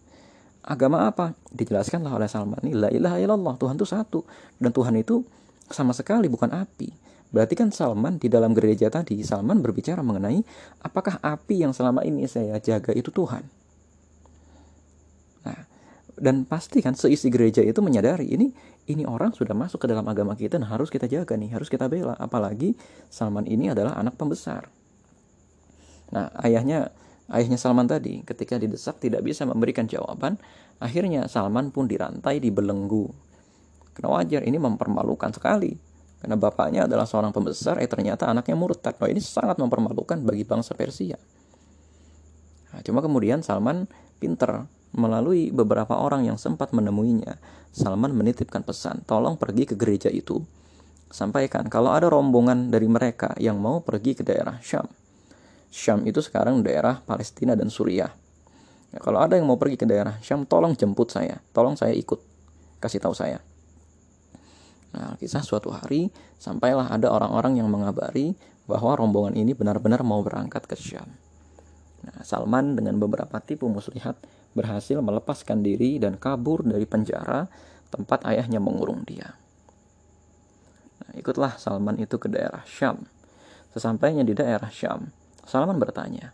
Agama 0.67 1.07
apa? 1.07 1.39
Dijelaskanlah 1.55 2.11
oleh 2.11 2.27
Salman. 2.27 2.59
Ini 2.67 2.75
la 2.75 2.91
ilaha 2.91 3.23
illallah. 3.23 3.55
Tuhan 3.55 3.79
itu 3.79 3.87
satu. 3.87 4.27
Dan 4.59 4.75
Tuhan 4.75 4.99
itu 4.99 5.23
sama 5.71 5.95
sekali 5.95 6.27
bukan 6.27 6.51
api. 6.51 6.91
Berarti 7.31 7.55
kan 7.59 7.71
Salman 7.75 8.19
di 8.19 8.31
dalam 8.31 8.55
gereja 8.55 8.91
tadi, 8.91 9.19
Salman 9.23 9.63
berbicara 9.63 10.03
mengenai 10.03 10.43
apakah 10.83 11.19
api 11.23 11.67
yang 11.67 11.75
selama 11.75 12.07
ini 12.07 12.27
saya 12.27 12.59
jaga 12.63 12.95
itu 12.95 13.11
Tuhan. 13.11 13.43
Dan 16.17 16.49
pasti 16.49 16.81
kan 16.81 16.97
seisi 16.97 17.29
gereja 17.29 17.61
itu 17.61 17.85
menyadari 17.85 18.33
ini 18.33 18.49
ini 18.89 19.05
orang 19.05 19.37
sudah 19.37 19.53
masuk 19.53 19.85
ke 19.85 19.87
dalam 19.93 20.09
agama 20.09 20.33
kita 20.33 20.57
dan 20.57 20.65
harus 20.65 20.89
kita 20.89 21.05
jaga 21.05 21.37
nih, 21.37 21.53
harus 21.53 21.69
kita 21.69 21.93
bela. 21.93 22.17
Apalagi 22.17 22.73
Salman 23.13 23.45
ini 23.45 23.69
adalah 23.69 24.01
anak 24.01 24.17
pembesar. 24.17 24.73
Nah, 26.17 26.33
ayahnya 26.41 26.89
ayahnya 27.29 27.61
Salman 27.61 27.85
tadi 27.85 28.25
ketika 28.25 28.57
didesak 28.57 28.97
tidak 28.97 29.29
bisa 29.29 29.45
memberikan 29.45 29.85
jawaban, 29.85 30.41
akhirnya 30.81 31.29
Salman 31.29 31.69
pun 31.69 31.85
dirantai, 31.85 32.41
dibelenggu. 32.41 33.13
Karena 33.93 34.17
wajar 34.17 34.41
ini 34.41 34.57
mempermalukan 34.57 35.37
sekali 35.37 35.77
karena 36.17 36.37
bapaknya 36.41 36.89
adalah 36.89 37.05
seorang 37.05 37.31
pembesar, 37.31 37.77
eh 37.77 37.89
ternyata 37.89 38.25
anaknya 38.27 38.57
murtad. 38.57 38.97
Nah, 38.97 39.09
ini 39.13 39.21
sangat 39.21 39.61
mempermalukan 39.61 40.17
bagi 40.25 40.49
bangsa 40.49 40.73
Persia. 40.73 41.21
Nah, 42.73 42.81
cuma 42.81 43.05
kemudian 43.05 43.45
Salman 43.45 43.85
pinter 44.17 44.67
melalui 44.97 45.53
beberapa 45.53 46.01
orang 46.01 46.25
yang 46.25 46.41
sempat 46.41 46.73
menemuinya. 46.73 47.37
Salman 47.71 48.17
menitipkan 48.17 48.65
pesan, 48.65 49.05
tolong 49.05 49.37
pergi 49.37 49.69
ke 49.69 49.75
gereja 49.77 50.09
itu. 50.09 50.41
Sampaikan 51.13 51.69
kalau 51.69 51.93
ada 51.93 52.09
rombongan 52.09 52.73
dari 52.73 52.89
mereka 52.89 53.37
yang 53.37 53.61
mau 53.61 53.85
pergi 53.85 54.17
ke 54.17 54.25
daerah 54.25 54.57
Syam. 54.65 54.89
Syam 55.69 56.03
itu 56.09 56.25
sekarang 56.25 56.65
daerah 56.65 57.05
Palestina 57.05 57.53
dan 57.53 57.69
Suriah. 57.69 58.11
Ya, 58.91 58.99
kalau 59.05 59.21
ada 59.21 59.37
yang 59.37 59.45
mau 59.45 59.61
pergi 59.61 59.77
ke 59.77 59.87
daerah 59.87 60.17
Syam, 60.25 60.49
tolong 60.49 60.73
jemput 60.73 61.13
saya, 61.13 61.37
tolong 61.53 61.77
saya 61.77 61.93
ikut, 61.93 62.19
kasih 62.81 63.05
tahu 63.05 63.13
saya. 63.13 63.45
Nah, 64.97 65.13
kisah 65.21 65.45
suatu 65.45 65.69
hari 65.69 66.09
sampailah 66.41 66.89
ada 66.89 67.13
orang-orang 67.13 67.61
yang 67.61 67.69
mengabari 67.69 68.33
bahwa 68.65 68.97
rombongan 68.97 69.37
ini 69.37 69.53
benar-benar 69.53 70.01
mau 70.01 70.25
berangkat 70.25 70.65
ke 70.65 70.75
Syam. 70.75 71.26
Nah, 72.07 72.23
Salman 72.23 72.79
dengan 72.79 73.03
beberapa 73.03 73.43
tipu 73.43 73.67
muslihat 73.67 74.15
berhasil 74.55 74.99
melepaskan 75.03 75.61
diri 75.61 75.99
dan 75.99 76.17
kabur 76.17 76.63
dari 76.63 76.87
penjara 76.87 77.51
tempat 77.91 78.23
ayahnya 78.31 78.63
mengurung 78.63 79.03
dia. 79.03 79.35
Nah, 81.03 81.13
ikutlah 81.19 81.59
Salman 81.59 81.99
itu 81.99 82.17
ke 82.17 82.31
daerah 82.31 82.63
Syam. 82.65 83.11
Sesampainya 83.75 84.25
di 84.25 84.33
daerah 84.33 84.73
Syam, 84.73 85.13
Salman 85.45 85.77
bertanya, 85.77 86.33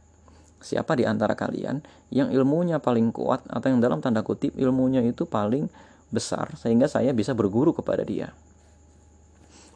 siapa 0.62 0.94
di 0.94 1.02
antara 1.02 1.34
kalian 1.34 1.82
yang 2.14 2.30
ilmunya 2.30 2.78
paling 2.78 3.10
kuat 3.10 3.42
atau 3.50 3.66
yang 3.66 3.82
dalam 3.82 3.98
tanda 3.98 4.22
kutip 4.22 4.54
ilmunya 4.54 5.02
itu 5.02 5.26
paling 5.26 5.66
besar 6.12 6.54
sehingga 6.54 6.86
saya 6.86 7.10
bisa 7.10 7.34
berguru 7.34 7.74
kepada 7.74 8.06
dia 8.06 8.30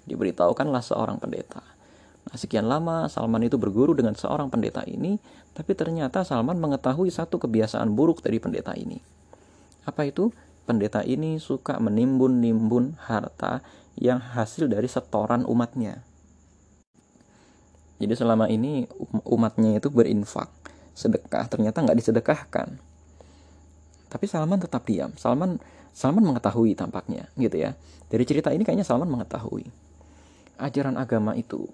diberitahukanlah 0.06 0.80
seorang 0.80 1.18
pendeta. 1.18 1.60
Nah, 2.26 2.35
sekian 2.35 2.66
lama 2.66 3.06
Salman 3.06 3.47
itu 3.47 3.54
berguru 3.54 3.95
dengan 3.95 4.18
seorang 4.18 4.50
pendeta 4.50 4.83
ini, 4.83 5.14
tapi 5.54 5.78
ternyata 5.78 6.26
Salman 6.26 6.59
mengetahui 6.59 7.06
satu 7.09 7.38
kebiasaan 7.38 7.95
buruk 7.95 8.18
dari 8.18 8.42
pendeta 8.42 8.75
ini. 8.75 8.99
Apa 9.87 10.11
itu? 10.11 10.35
Pendeta 10.66 11.06
ini 11.06 11.38
suka 11.38 11.78
menimbun-nimbun 11.78 12.99
harta 12.99 13.62
yang 13.95 14.18
hasil 14.18 14.66
dari 14.66 14.90
setoran 14.90 15.47
umatnya. 15.47 16.02
Jadi 18.02 18.12
selama 18.18 18.50
ini 18.50 18.90
um, 18.90 19.23
umatnya 19.38 19.78
itu 19.78 19.87
berinfak, 19.88 20.50
sedekah, 20.99 21.47
ternyata 21.47 21.87
nggak 21.87 21.99
disedekahkan. 22.02 22.83
Tapi 24.11 24.25
Salman 24.26 24.59
tetap 24.59 24.83
diam. 24.90 25.14
Salman 25.14 25.62
Salman 25.95 26.26
mengetahui 26.26 26.75
tampaknya, 26.75 27.30
gitu 27.38 27.56
ya. 27.62 27.78
Dari 28.11 28.26
cerita 28.26 28.50
ini 28.50 28.66
kayaknya 28.66 28.85
Salman 28.85 29.09
mengetahui 29.09 29.87
ajaran 30.56 30.97
agama 30.97 31.37
itu 31.37 31.68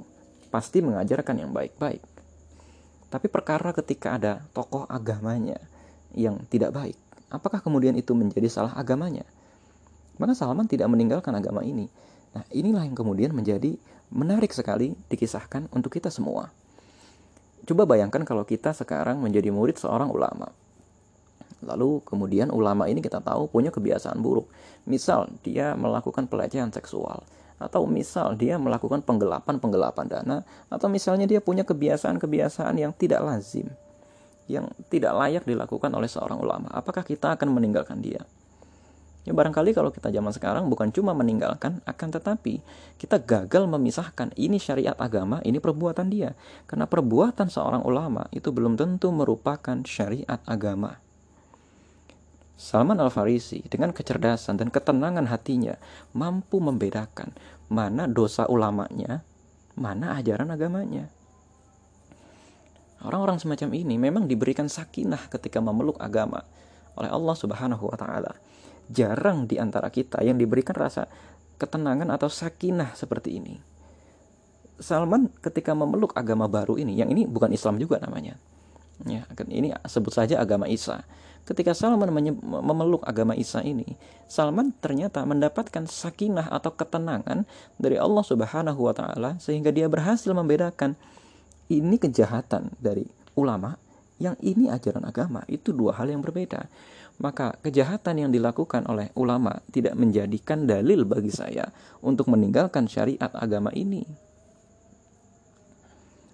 pasti 0.53 0.85
mengajarkan 0.85 1.41
yang 1.41 1.51
baik-baik. 1.57 2.05
Tapi 3.09 3.27
perkara 3.33 3.73
ketika 3.73 4.21
ada 4.21 4.45
tokoh 4.53 4.85
agamanya 4.85 5.57
yang 6.13 6.45
tidak 6.53 6.77
baik, 6.77 6.97
apakah 7.33 7.65
kemudian 7.65 7.97
itu 7.97 8.13
menjadi 8.13 8.53
salah 8.53 8.77
agamanya? 8.77 9.25
Maka 10.21 10.37
Salman 10.37 10.69
tidak 10.69 10.93
meninggalkan 10.93 11.33
agama 11.33 11.65
ini. 11.65 11.89
Nah, 12.37 12.45
inilah 12.53 12.85
yang 12.85 12.97
kemudian 12.97 13.33
menjadi 13.33 13.81
menarik 14.13 14.53
sekali 14.53 14.93
dikisahkan 15.09 15.73
untuk 15.73 15.97
kita 15.97 16.13
semua. 16.13 16.53
Coba 17.65 17.89
bayangkan 17.89 18.21
kalau 18.29 18.45
kita 18.45 18.77
sekarang 18.77 19.25
menjadi 19.25 19.49
murid 19.49 19.81
seorang 19.81 20.13
ulama. 20.13 20.53
Lalu 21.65 22.03
kemudian 22.05 22.53
ulama 22.53 22.91
ini 22.91 23.01
kita 23.01 23.23
tahu 23.23 23.49
punya 23.49 23.73
kebiasaan 23.73 24.19
buruk. 24.21 24.51
Misal 24.85 25.31
dia 25.47 25.73
melakukan 25.79 26.27
pelecehan 26.29 26.75
seksual 26.75 27.23
atau 27.63 27.87
misal 27.87 28.35
dia 28.35 28.59
melakukan 28.59 29.01
penggelapan-penggelapan 29.07 30.07
dana 30.11 30.37
atau 30.69 30.91
misalnya 30.91 31.25
dia 31.25 31.39
punya 31.39 31.63
kebiasaan-kebiasaan 31.63 32.77
yang 32.77 32.93
tidak 32.93 33.23
lazim 33.23 33.71
yang 34.51 34.67
tidak 34.91 35.15
layak 35.15 35.45
dilakukan 35.47 35.95
oleh 35.95 36.11
seorang 36.11 36.43
ulama 36.43 36.69
apakah 36.75 37.07
kita 37.07 37.39
akan 37.39 37.55
meninggalkan 37.55 38.03
dia? 38.03 38.27
Ya 39.23 39.31
barangkali 39.31 39.71
kalau 39.71 39.95
kita 39.95 40.11
zaman 40.11 40.35
sekarang 40.35 40.67
bukan 40.67 40.91
cuma 40.91 41.15
meninggalkan 41.15 41.79
akan 41.87 42.09
tetapi 42.11 42.59
kita 42.99 43.23
gagal 43.23 43.71
memisahkan 43.71 44.35
ini 44.35 44.59
syariat 44.59 44.99
agama 44.99 45.39
ini 45.47 45.63
perbuatan 45.63 46.11
dia. 46.11 46.35
Karena 46.67 46.91
perbuatan 46.91 47.47
seorang 47.47 47.87
ulama 47.87 48.27
itu 48.35 48.51
belum 48.51 48.75
tentu 48.75 49.15
merupakan 49.15 49.79
syariat 49.87 50.43
agama 50.43 50.99
Salman 52.63 53.03
Al-Farisi 53.03 53.59
dengan 53.67 53.91
kecerdasan 53.91 54.55
dan 54.55 54.71
ketenangan 54.71 55.27
hatinya 55.27 55.75
mampu 56.15 56.63
membedakan 56.63 57.35
mana 57.67 58.07
dosa 58.07 58.47
ulamanya, 58.47 59.27
mana 59.75 60.15
ajaran 60.15 60.47
agamanya. 60.47 61.11
Orang-orang 63.03 63.43
semacam 63.43 63.75
ini 63.75 63.99
memang 63.99 64.31
diberikan 64.31 64.71
sakinah 64.71 65.27
ketika 65.27 65.59
memeluk 65.59 65.99
agama 65.99 66.47
oleh 66.95 67.11
Allah 67.11 67.35
Subhanahu 67.35 67.91
wa 67.91 67.99
taala. 67.99 68.39
Jarang 68.87 69.51
di 69.51 69.59
antara 69.59 69.91
kita 69.91 70.23
yang 70.23 70.39
diberikan 70.39 70.79
rasa 70.79 71.11
ketenangan 71.59 72.15
atau 72.15 72.31
sakinah 72.31 72.95
seperti 72.95 73.43
ini. 73.43 73.59
Salman 74.79 75.35
ketika 75.43 75.75
memeluk 75.75 76.15
agama 76.15 76.47
baru 76.47 76.79
ini, 76.79 76.95
yang 76.95 77.11
ini 77.11 77.27
bukan 77.27 77.51
Islam 77.51 77.83
juga 77.83 77.99
namanya. 77.99 78.39
Ya, 79.03 79.27
ini 79.51 79.75
sebut 79.83 80.15
saja 80.15 80.39
agama 80.39 80.71
Isa 80.71 81.03
ketika 81.43 81.75
Salman 81.75 82.11
memeluk 82.43 83.03
agama 83.03 83.35
Isa 83.35 83.61
ini, 83.63 83.99
Salman 84.31 84.73
ternyata 84.79 85.27
mendapatkan 85.27 85.85
sakinah 85.85 86.49
atau 86.51 86.73
ketenangan 86.73 87.45
dari 87.77 87.99
Allah 87.99 88.25
Subhanahu 88.25 88.81
wa 88.81 88.95
taala 88.95 89.31
sehingga 89.43 89.75
dia 89.75 89.91
berhasil 89.91 90.31
membedakan 90.31 90.95
ini 91.73 91.97
kejahatan 91.99 92.73
dari 92.79 93.07
ulama 93.35 93.77
yang 94.23 94.39
ini 94.39 94.71
ajaran 94.71 95.03
agama 95.03 95.43
itu 95.51 95.75
dua 95.75 95.99
hal 95.99 96.07
yang 96.11 96.23
berbeda. 96.23 96.71
maka 97.23 97.55
kejahatan 97.63 98.27
yang 98.27 98.31
dilakukan 98.35 98.83
oleh 98.91 99.15
ulama 99.15 99.63
tidak 99.71 99.95
menjadikan 99.95 100.67
dalil 100.67 101.07
bagi 101.07 101.31
saya 101.31 101.71
untuk 102.03 102.27
meninggalkan 102.27 102.91
syariat 102.91 103.31
agama 103.39 103.71
ini. 103.79 104.03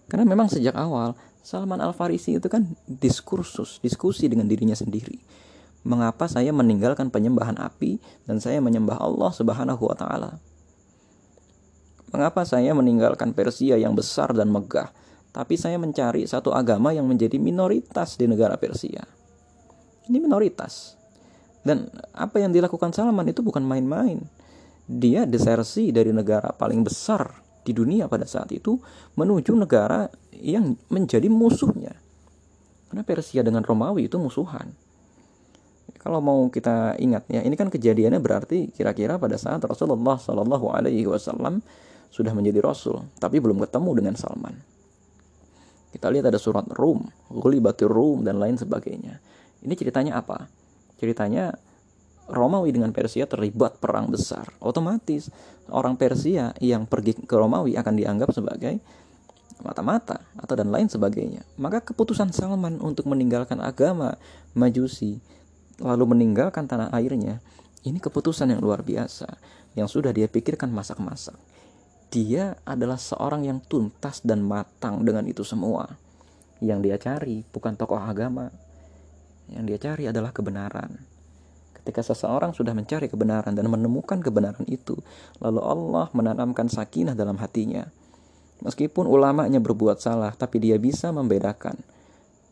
Karena 0.08 0.24
memang 0.24 0.48
sejak 0.48 0.72
awal 0.72 1.12
Salman 1.48 1.80
Al-Farisi 1.80 2.36
itu 2.36 2.44
kan 2.52 2.76
diskursus, 2.84 3.80
diskusi 3.80 4.28
dengan 4.28 4.44
dirinya 4.44 4.76
sendiri. 4.76 5.16
Mengapa 5.80 6.28
saya 6.28 6.52
meninggalkan 6.52 7.08
penyembahan 7.08 7.56
api 7.56 7.96
dan 8.28 8.36
saya 8.36 8.60
menyembah 8.60 9.00
Allah 9.00 9.32
Subhanahu 9.32 9.80
wa 9.80 9.96
taala? 9.96 10.36
Mengapa 12.12 12.44
saya 12.44 12.76
meninggalkan 12.76 13.32
Persia 13.32 13.80
yang 13.80 13.96
besar 13.96 14.36
dan 14.36 14.52
megah, 14.52 14.92
tapi 15.32 15.56
saya 15.56 15.80
mencari 15.80 16.28
satu 16.28 16.52
agama 16.52 16.92
yang 16.92 17.08
menjadi 17.08 17.40
minoritas 17.40 18.20
di 18.20 18.28
negara 18.28 18.60
Persia? 18.60 19.08
Ini 20.04 20.20
minoritas. 20.20 21.00
Dan 21.64 21.88
apa 22.12 22.44
yang 22.44 22.52
dilakukan 22.52 22.92
Salman 22.92 23.24
itu 23.24 23.40
bukan 23.40 23.64
main-main. 23.64 24.20
Dia 24.84 25.24
desersi 25.24 25.96
dari 25.96 26.12
negara 26.12 26.52
paling 26.52 26.84
besar 26.84 27.47
di 27.68 27.76
dunia 27.76 28.08
pada 28.08 28.24
saat 28.24 28.48
itu 28.56 28.80
menuju 29.20 29.52
negara 29.52 30.08
yang 30.32 30.72
menjadi 30.88 31.28
musuhnya. 31.28 31.92
Karena 32.88 33.04
Persia 33.04 33.44
dengan 33.44 33.60
Romawi 33.60 34.08
itu 34.08 34.16
musuhan. 34.16 34.72
Kalau 36.00 36.24
mau 36.24 36.48
kita 36.48 36.96
ingat 36.96 37.28
ya, 37.28 37.44
ini 37.44 37.52
kan 37.52 37.68
kejadiannya 37.68 38.16
berarti 38.24 38.72
kira-kira 38.72 39.20
pada 39.20 39.36
saat 39.36 39.60
Rasulullah 39.60 40.16
Shallallahu 40.16 40.72
Alaihi 40.72 41.04
Wasallam 41.04 41.60
sudah 42.08 42.32
menjadi 42.32 42.64
rasul, 42.64 43.04
tapi 43.20 43.36
belum 43.36 43.60
ketemu 43.60 43.90
dengan 44.00 44.14
Salman. 44.16 44.56
Kita 45.92 46.08
lihat 46.08 46.32
ada 46.32 46.40
surat 46.40 46.64
Rum, 46.72 47.04
Ghulibatir 47.28 47.88
Rum 47.88 48.24
dan 48.24 48.40
lain 48.40 48.56
sebagainya. 48.56 49.20
Ini 49.60 49.74
ceritanya 49.76 50.20
apa? 50.20 50.48
Ceritanya 50.96 51.52
Romawi 52.28 52.76
dengan 52.76 52.92
Persia 52.92 53.24
terlibat 53.24 53.80
perang 53.80 54.12
besar. 54.12 54.52
Otomatis 54.60 55.32
orang 55.72 55.96
Persia 55.96 56.52
yang 56.60 56.84
pergi 56.84 57.16
ke 57.16 57.34
Romawi 57.34 57.74
akan 57.80 57.94
dianggap 57.96 58.30
sebagai 58.36 58.78
mata-mata 59.64 60.22
atau 60.38 60.54
dan 60.54 60.70
lain 60.70 60.86
sebagainya. 60.86 61.42
Maka 61.58 61.82
keputusan 61.82 62.30
Salman 62.30 62.78
untuk 62.78 63.08
meninggalkan 63.10 63.58
agama 63.58 64.14
Majusi 64.52 65.18
lalu 65.78 66.10
meninggalkan 66.10 66.66
tanah 66.66 66.90
airnya, 66.90 67.38
ini 67.86 68.02
keputusan 68.02 68.50
yang 68.50 68.58
luar 68.58 68.82
biasa 68.82 69.30
yang 69.78 69.86
sudah 69.86 70.10
dia 70.10 70.26
pikirkan 70.26 70.74
masak-masak 70.74 71.38
dia 72.08 72.56
adalah 72.64 72.96
seorang 72.96 73.44
yang 73.44 73.60
tuntas 73.60 74.24
dan 74.24 74.40
matang 74.40 75.04
dengan 75.04 75.28
itu 75.28 75.44
semua. 75.44 75.84
Yang 76.58 76.80
dia 76.88 76.96
cari 76.96 77.44
bukan 77.52 77.76
tokoh 77.76 78.00
agama. 78.00 78.48
Yang 79.52 79.64
dia 79.68 79.78
cari 79.78 80.04
adalah 80.08 80.32
kebenaran. 80.32 81.17
Ketika 81.88 82.04
seseorang 82.04 82.52
sudah 82.52 82.76
mencari 82.76 83.08
kebenaran 83.08 83.56
dan 83.56 83.64
menemukan 83.64 84.20
kebenaran 84.20 84.68
itu, 84.68 84.92
lalu 85.40 85.64
Allah 85.64 86.12
menanamkan 86.12 86.68
sakinah 86.68 87.16
dalam 87.16 87.40
hatinya. 87.40 87.88
Meskipun 88.60 89.08
ulamanya 89.08 89.56
berbuat 89.56 89.96
salah, 89.96 90.36
tapi 90.36 90.60
dia 90.60 90.76
bisa 90.76 91.08
membedakan. 91.16 91.80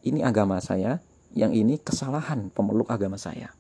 Ini 0.09 0.25
agama 0.25 0.57
saya, 0.65 1.05
yang 1.37 1.53
ini 1.53 1.77
kesalahan 1.77 2.49
pemeluk 2.49 2.89
agama 2.89 3.21
saya. 3.21 3.53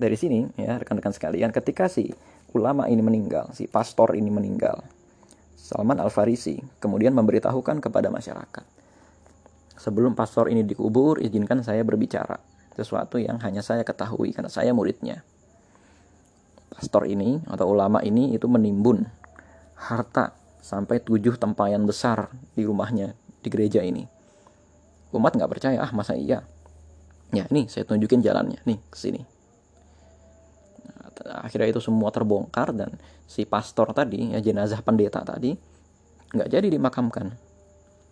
Dari 0.00 0.16
sini, 0.16 0.48
ya 0.56 0.80
rekan-rekan 0.80 1.12
sekalian, 1.12 1.52
ketika 1.52 1.92
si 1.92 2.08
ulama 2.56 2.88
ini 2.88 3.04
meninggal, 3.04 3.52
si 3.52 3.68
pastor 3.68 4.16
ini 4.16 4.32
meninggal. 4.32 4.80
Salman 5.52 6.00
Al-Farisi 6.00 6.56
kemudian 6.80 7.12
memberitahukan 7.12 7.84
kepada 7.84 8.08
masyarakat. 8.08 8.64
Sebelum 9.76 10.16
pastor 10.16 10.48
ini 10.48 10.64
dikubur, 10.64 11.20
izinkan 11.20 11.60
saya 11.60 11.84
berbicara. 11.84 12.49
Sesuatu 12.80 13.20
yang 13.20 13.36
hanya 13.44 13.60
saya 13.60 13.84
ketahui 13.84 14.32
karena 14.32 14.48
saya 14.48 14.72
muridnya. 14.72 15.20
Pastor 16.72 17.04
ini 17.04 17.44
atau 17.44 17.68
ulama 17.68 18.00
ini 18.00 18.32
itu 18.32 18.48
menimbun 18.48 19.04
harta 19.76 20.32
sampai 20.64 21.04
tujuh 21.04 21.36
tempayan 21.36 21.84
besar 21.84 22.32
di 22.56 22.64
rumahnya 22.64 23.12
di 23.44 23.48
gereja 23.52 23.84
ini. 23.84 24.08
Umat 25.12 25.36
nggak 25.36 25.50
percaya, 25.50 25.76
ah 25.84 25.92
masa 25.92 26.16
iya? 26.16 26.40
Ya, 27.36 27.44
ini 27.52 27.68
saya 27.68 27.84
tunjukin 27.84 28.24
jalannya, 28.24 28.64
nih 28.64 28.78
ke 28.88 28.96
sini 28.96 29.22
akhirnya 31.28 31.76
itu 31.76 31.80
semua 31.82 32.08
terbongkar 32.08 32.72
dan 32.72 32.96
si 33.28 33.44
pastor 33.44 33.92
tadi 33.92 34.32
ya 34.32 34.40
jenazah 34.40 34.80
pendeta 34.80 35.20
tadi 35.20 35.52
nggak 36.30 36.48
jadi 36.48 36.66
dimakamkan 36.72 37.34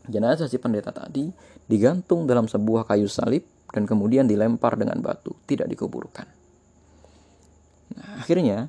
jenazah 0.08 0.50
si 0.50 0.60
pendeta 0.60 0.92
tadi 0.92 1.32
digantung 1.64 2.28
dalam 2.28 2.44
sebuah 2.50 2.84
kayu 2.84 3.08
salib 3.08 3.44
dan 3.72 3.84
kemudian 3.84 4.24
dilempar 4.24 4.80
dengan 4.80 4.98
batu 5.04 5.36
tidak 5.44 5.68
dikuburkan. 5.68 6.26
Nah, 7.96 8.20
akhirnya 8.20 8.68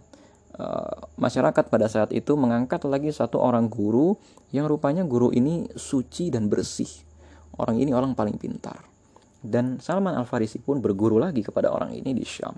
uh, 0.60 1.08
masyarakat 1.20 1.66
pada 1.72 1.88
saat 1.88 2.12
itu 2.12 2.36
mengangkat 2.36 2.84
lagi 2.88 3.12
satu 3.12 3.40
orang 3.40 3.68
guru 3.72 4.16
yang 4.52 4.68
rupanya 4.68 5.04
guru 5.08 5.32
ini 5.32 5.68
suci 5.76 6.32
dan 6.32 6.48
bersih. 6.52 6.90
Orang 7.60 7.80
ini 7.80 7.92
orang 7.92 8.16
paling 8.16 8.40
pintar. 8.40 8.88
Dan 9.40 9.80
Salman 9.80 10.16
Al 10.16 10.28
Farisi 10.28 10.60
pun 10.60 10.84
berguru 10.84 11.16
lagi 11.20 11.44
kepada 11.44 11.72
orang 11.72 11.96
ini 11.96 12.12
di 12.12 12.24
Syam. 12.28 12.56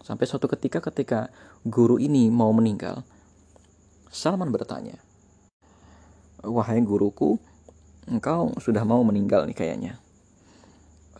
Sampai 0.00 0.24
suatu 0.24 0.48
ketika 0.48 0.80
ketika 0.80 1.28
guru 1.64 2.00
ini 2.00 2.32
mau 2.32 2.48
meninggal, 2.56 3.04
Salman 4.08 4.48
bertanya, 4.48 4.96
Wahai 6.40 6.80
guruku, 6.80 7.36
engkau 8.08 8.56
sudah 8.56 8.80
mau 8.80 9.04
meninggal 9.04 9.44
nih 9.44 9.56
kayaknya. 9.56 10.00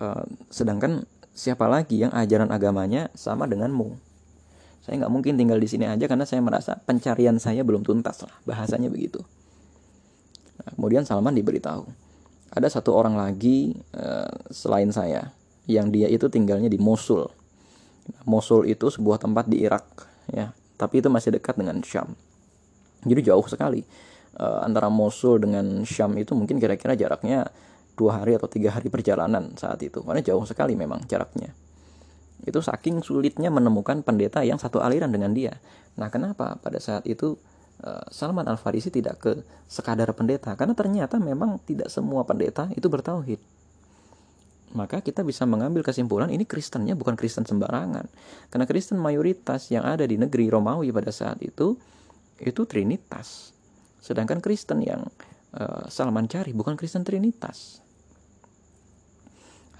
Uh, 0.00 0.24
sedangkan 0.48 1.04
siapa 1.36 1.68
lagi 1.68 2.00
yang 2.00 2.10
ajaran 2.16 2.48
agamanya 2.48 3.12
sama 3.12 3.44
denganmu? 3.44 3.94
Saya 4.80 5.04
nggak 5.04 5.12
mungkin 5.12 5.36
tinggal 5.36 5.60
di 5.60 5.68
sini 5.68 5.84
aja 5.84 6.08
karena 6.08 6.24
saya 6.24 6.40
merasa 6.40 6.80
pencarian 6.80 7.36
saya 7.36 7.60
belum 7.60 7.84
tuntas 7.84 8.24
lah, 8.24 8.32
bahasanya 8.48 8.88
begitu. 8.88 9.20
Nah, 10.60 10.72
kemudian 10.72 11.04
Salman 11.04 11.36
diberitahu, 11.36 11.84
ada 12.50 12.66
satu 12.66 12.96
orang 12.96 13.14
lagi 13.14 13.78
uh, 13.94 14.30
selain 14.50 14.90
saya 14.90 15.30
yang 15.70 15.94
dia 15.94 16.10
itu 16.10 16.26
tinggalnya 16.26 16.66
di 16.66 16.82
Mosul 16.82 17.30
Mosul 18.26 18.66
itu 18.66 18.90
sebuah 18.90 19.22
tempat 19.22 19.46
di 19.46 19.62
Irak 19.62 19.86
ya 20.34 20.50
tapi 20.74 20.98
itu 20.98 21.06
masih 21.06 21.38
dekat 21.38 21.54
dengan 21.54 21.78
Syam 21.86 22.18
jadi 23.06 23.32
jauh 23.32 23.46
sekali 23.46 23.86
uh, 24.42 24.66
antara 24.66 24.90
Mosul 24.90 25.38
dengan 25.38 25.86
Syam 25.86 26.18
itu 26.18 26.34
mungkin 26.34 26.58
kira-kira 26.58 26.98
jaraknya 26.98 27.46
dua 27.96 28.22
hari 28.22 28.37
atau 28.37 28.46
tiga 28.46 28.74
hari 28.74 28.88
perjalanan 28.88 29.55
saat 29.59 29.81
itu. 29.83 30.03
Karena 30.03 30.22
jauh 30.24 30.44
sekali 30.44 30.74
memang 30.74 31.05
jaraknya. 31.07 31.53
Itu 32.44 32.64
saking 32.64 33.05
sulitnya 33.05 33.53
menemukan 33.53 34.00
pendeta 34.00 34.40
yang 34.40 34.57
satu 34.57 34.81
aliran 34.81 35.12
dengan 35.12 35.37
dia. 35.37 35.61
Nah 36.00 36.09
kenapa 36.09 36.57
pada 36.57 36.81
saat 36.81 37.05
itu 37.05 37.37
uh, 37.85 38.05
Salman 38.09 38.48
Al 38.48 38.57
Farisi 38.57 38.88
tidak 38.88 39.20
ke 39.20 39.33
sekadar 39.68 40.09
pendeta? 40.16 40.57
Karena 40.57 40.72
ternyata 40.72 41.20
memang 41.20 41.61
tidak 41.68 41.92
semua 41.92 42.24
pendeta 42.24 42.72
itu 42.72 42.88
bertauhid. 42.88 43.40
Maka 44.70 45.03
kita 45.03 45.26
bisa 45.26 45.42
mengambil 45.50 45.83
kesimpulan 45.83 46.31
ini 46.31 46.46
Kristennya 46.46 46.94
bukan 46.94 47.18
Kristen 47.18 47.42
sembarangan. 47.42 48.07
Karena 48.55 48.66
Kristen 48.70 49.03
mayoritas 49.03 49.66
yang 49.74 49.83
ada 49.83 50.07
di 50.07 50.14
negeri 50.14 50.46
Romawi 50.46 50.94
pada 50.94 51.11
saat 51.11 51.42
itu 51.42 51.74
itu 52.38 52.62
Trinitas. 52.64 53.50
Sedangkan 54.00 54.38
Kristen 54.40 54.81
yang 54.81 55.05
uh, 55.56 55.86
Salman 55.90 56.30
cari 56.30 56.54
bukan 56.54 56.78
Kristen 56.78 57.02
Trinitas. 57.02 57.82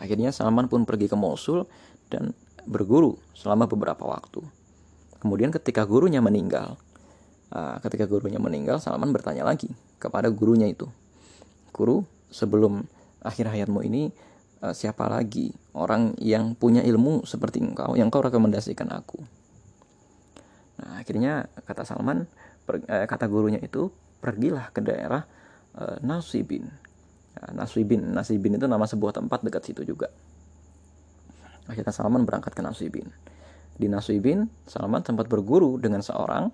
Akhirnya 0.01 0.33
Salman 0.33 0.67
pun 0.67 0.89
pergi 0.89 1.07
ke 1.13 1.17
Mosul 1.19 1.69
dan 2.09 2.33
berguru 2.65 3.21
selama 3.37 3.69
beberapa 3.69 4.09
waktu. 4.09 4.41
Kemudian 5.21 5.53
ketika 5.53 5.85
gurunya 5.85 6.25
meninggal, 6.25 6.81
uh, 7.53 7.77
ketika 7.85 8.09
gurunya 8.09 8.41
meninggal, 8.41 8.81
Salman 8.81 9.13
bertanya 9.13 9.45
lagi 9.45 9.69
kepada 10.01 10.33
gurunya 10.33 10.65
itu, 10.65 10.89
guru 11.77 12.09
sebelum 12.33 12.89
akhir 13.21 13.53
hayatmu 13.53 13.85
ini 13.85 14.09
uh, 14.65 14.73
siapa 14.73 15.09
lagi 15.13 15.53
orang 15.77 16.17
yang 16.17 16.57
punya 16.57 16.81
ilmu 16.81 17.29
seperti 17.29 17.61
engkau 17.61 17.99
yang 17.99 18.09
kau 18.09 18.25
rekomendasikan 18.25 18.89
aku 18.89 19.21
nah 20.81 21.05
akhirnya 21.05 21.53
kata 21.69 21.85
Salman 21.85 22.25
kata 22.81 23.29
gurunya 23.29 23.61
itu 23.61 23.93
pergilah 24.25 24.73
ke 24.73 24.81
daerah 24.81 25.29
uh, 25.77 25.99
Nasibin. 26.03 26.67
Nah, 27.39 27.63
Nasibin. 27.63 28.01
Nasibin 28.11 28.57
itu 28.59 28.67
nama 28.67 28.87
sebuah 28.89 29.15
tempat 29.15 29.45
dekat 29.45 29.71
situ 29.71 29.83
juga. 29.87 30.11
Akhirnya 31.71 31.95
Salman 31.95 32.27
berangkat 32.27 32.57
ke 32.57 32.63
Nasibin. 32.65 33.07
Di 33.79 33.87
Nasibin 33.87 34.51
Salman 34.67 35.07
sempat 35.07 35.31
berguru 35.31 35.79
dengan 35.79 36.03
seorang 36.03 36.51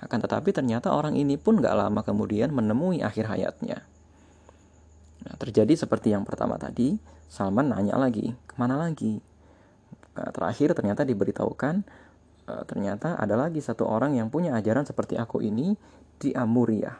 akan 0.00 0.18
tetapi 0.24 0.56
ternyata 0.56 0.96
orang 0.96 1.12
ini 1.12 1.36
pun 1.36 1.60
gak 1.60 1.76
lama 1.76 2.00
kemudian 2.00 2.48
menemui 2.56 3.04
akhir 3.04 3.28
hayatnya. 3.28 3.84
Nah, 5.20 5.34
terjadi 5.36 5.76
seperti 5.76 6.16
yang 6.16 6.24
pertama 6.24 6.56
tadi, 6.56 6.96
Salman 7.28 7.68
nanya 7.68 8.00
lagi, 8.00 8.32
ke 8.48 8.54
mana 8.56 8.80
lagi? 8.80 9.20
Nah, 10.16 10.32
terakhir 10.32 10.72
ternyata 10.72 11.04
diberitahukan, 11.04 11.84
e, 12.48 12.52
ternyata 12.64 13.20
ada 13.20 13.36
lagi 13.36 13.60
satu 13.60 13.84
orang 13.84 14.16
yang 14.16 14.32
punya 14.32 14.56
ajaran 14.56 14.88
seperti 14.88 15.20
aku 15.20 15.44
ini 15.44 15.76
di 16.16 16.32
Amuria. 16.32 16.96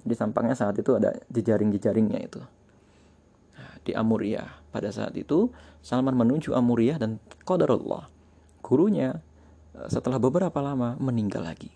Di 0.00 0.14
sampangnya 0.16 0.56
saat 0.56 0.76
itu 0.80 0.96
ada 0.96 1.12
jejaring-jejaringnya 1.28 2.20
itu. 2.20 2.40
Nah, 3.56 3.72
di 3.84 3.92
Amuria. 3.96 4.58
pada 4.70 4.86
saat 4.94 5.18
itu 5.18 5.50
Salman 5.82 6.14
menuju 6.14 6.54
Amuriyah 6.54 7.02
dan 7.02 7.18
qadarullah 7.42 8.06
gurunya 8.70 9.18
eh, 9.74 9.88
setelah 9.90 10.22
beberapa 10.22 10.62
lama 10.62 10.94
meninggal 11.02 11.42
lagi. 11.42 11.74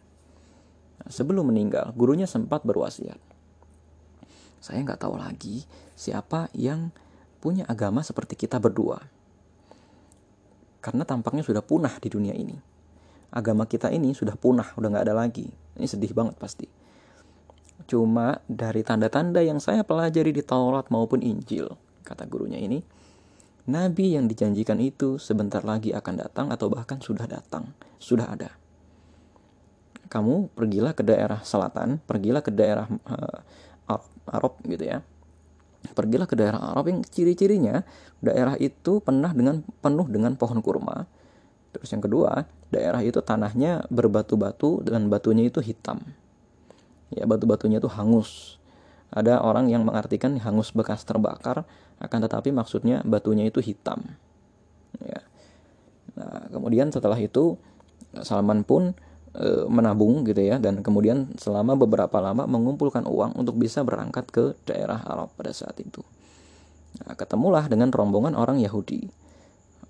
Nah, 1.03 1.11
sebelum 1.11 1.51
meninggal, 1.51 1.91
gurunya 1.99 2.31
sempat 2.31 2.63
berwasiat. 2.63 3.19
Saya 4.63 4.81
nggak 4.81 5.03
tahu 5.03 5.19
lagi 5.19 5.67
siapa 5.99 6.49
yang 6.55 6.95
punya 7.43 7.67
agama 7.69 8.01
seperti 8.01 8.39
kita 8.39 8.57
berdua. 8.63 9.03
Karena 10.81 11.05
tampaknya 11.05 11.45
sudah 11.45 11.61
punah 11.61 11.99
di 12.01 12.09
dunia 12.09 12.33
ini. 12.33 12.57
Agama 13.35 13.67
kita 13.67 13.91
ini 13.91 14.15
sudah 14.15 14.39
punah, 14.39 14.73
udah 14.79 14.89
nggak 14.89 15.05
ada 15.11 15.17
lagi. 15.17 15.51
Ini 15.77 15.85
sedih 15.91 16.15
banget 16.15 16.39
pasti. 16.39 16.71
Cuma 17.85 18.41
dari 18.49 18.81
tanda-tanda 18.81 19.45
yang 19.45 19.61
saya 19.61 19.85
pelajari 19.85 20.33
di 20.33 20.41
Taurat 20.41 20.89
maupun 20.89 21.21
Injil, 21.21 21.69
kata 22.01 22.25
gurunya 22.25 22.57
ini, 22.57 22.81
Nabi 23.69 24.17
yang 24.17 24.29
dijanjikan 24.29 24.81
itu 24.81 25.21
sebentar 25.21 25.61
lagi 25.65 25.93
akan 25.93 26.15
datang 26.21 26.47
atau 26.49 26.73
bahkan 26.73 27.01
sudah 27.01 27.29
datang, 27.29 27.77
sudah 28.01 28.29
ada. 28.29 28.51
Kamu 30.09 30.53
pergilah 30.53 30.97
ke 30.97 31.05
daerah 31.05 31.45
selatan, 31.45 32.01
pergilah 32.05 32.41
ke 32.41 32.53
daerah 32.53 32.89
uh, 32.89 33.41
Arab 34.29 34.61
gitu 34.65 34.85
ya. 34.85 35.05
Pergilah 35.93 36.25
ke 36.25 36.37
daerah 36.37 36.73
Arab 36.73 36.89
yang 36.89 37.05
ciri-cirinya 37.05 37.85
daerah 38.25 38.57
itu 38.57 39.05
pernah 39.05 39.37
dengan 39.37 39.61
penuh 39.85 40.09
dengan 40.09 40.33
pohon 40.41 40.65
kurma. 40.65 41.05
Terus 41.77 41.93
yang 41.93 42.01
kedua, 42.01 42.49
daerah 42.73 43.05
itu 43.05 43.21
tanahnya 43.21 43.85
berbatu-batu 43.93 44.81
dan 44.89 45.13
batunya 45.13 45.53
itu 45.53 45.61
hitam 45.61 46.01
ya 47.15 47.25
batu-batunya 47.25 47.79
itu 47.79 47.89
hangus. 47.89 48.59
Ada 49.15 49.39
orang 49.41 49.71
yang 49.71 49.87
mengartikan 49.87 50.35
hangus 50.43 50.75
bekas 50.75 51.07
terbakar, 51.07 51.63
akan 52.03 52.19
tetapi 52.27 52.51
maksudnya 52.51 53.01
batunya 53.07 53.47
itu 53.47 53.63
hitam. 53.63 54.03
Ya. 54.99 55.23
Nah, 56.19 56.51
kemudian 56.51 56.91
setelah 56.91 57.19
itu 57.19 57.59
Salman 58.23 58.63
pun 58.63 58.95
e, 59.35 59.67
menabung 59.67 60.23
gitu 60.23 60.39
ya 60.39 60.63
dan 60.63 60.83
kemudian 60.83 61.35
selama 61.39 61.75
beberapa 61.75 62.23
lama 62.23 62.47
mengumpulkan 62.47 63.07
uang 63.07 63.39
untuk 63.39 63.59
bisa 63.59 63.83
berangkat 63.83 64.31
ke 64.31 64.55
daerah 64.67 65.03
Arab 65.03 65.35
pada 65.35 65.51
saat 65.51 65.79
itu. 65.83 66.03
Nah, 67.03 67.19
ketemulah 67.19 67.67
dengan 67.67 67.91
rombongan 67.91 68.39
orang 68.39 68.63
Yahudi. 68.63 69.11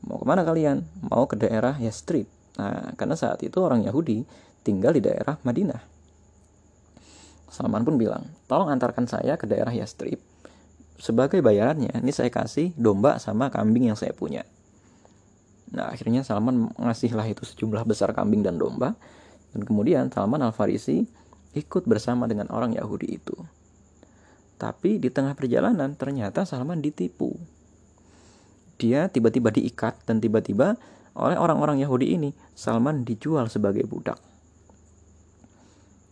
Mau 0.04 0.20
ke 0.20 0.24
mana 0.28 0.44
kalian? 0.44 0.84
Mau 1.04 1.24
ke 1.28 1.36
daerah 1.36 1.76
Yastrib. 1.80 2.28
Nah, 2.56 2.92
karena 2.96 3.16
saat 3.16 3.40
itu 3.44 3.60
orang 3.60 3.84
Yahudi 3.84 4.24
tinggal 4.64 4.96
di 4.96 5.04
daerah 5.04 5.36
Madinah. 5.44 5.93
Salman 7.54 7.86
pun 7.86 7.94
bilang, 7.94 8.26
tolong 8.50 8.66
antarkan 8.66 9.06
saya 9.06 9.38
ke 9.38 9.46
daerah 9.46 9.70
Yastrib. 9.70 10.18
Sebagai 10.98 11.38
bayarannya, 11.38 11.94
ini 12.02 12.10
saya 12.10 12.34
kasih 12.34 12.74
domba 12.74 13.22
sama 13.22 13.54
kambing 13.54 13.94
yang 13.94 13.98
saya 13.98 14.10
punya. 14.10 14.42
Nah, 15.74 15.90
akhirnya 15.90 16.22
Salman 16.22 16.70
ngasihlah 16.74 17.26
itu 17.26 17.42
sejumlah 17.46 17.86
besar 17.86 18.14
kambing 18.14 18.42
dan 18.42 18.58
domba. 18.58 18.94
Dan 19.54 19.62
kemudian 19.62 20.10
Salman 20.10 20.42
Al-Farisi 20.42 21.06
ikut 21.54 21.86
bersama 21.86 22.26
dengan 22.26 22.50
orang 22.50 22.74
Yahudi 22.74 23.08
itu. 23.10 23.34
Tapi 24.58 25.02
di 25.02 25.10
tengah 25.10 25.34
perjalanan 25.34 25.94
ternyata 25.98 26.46
Salman 26.46 26.78
ditipu. 26.82 27.34
Dia 28.78 29.06
tiba-tiba 29.06 29.54
diikat 29.54 30.02
dan 30.06 30.18
tiba-tiba 30.18 30.74
oleh 31.14 31.38
orang-orang 31.38 31.78
Yahudi 31.78 32.18
ini 32.18 32.30
Salman 32.58 33.06
dijual 33.06 33.46
sebagai 33.46 33.86
budak. 33.86 34.18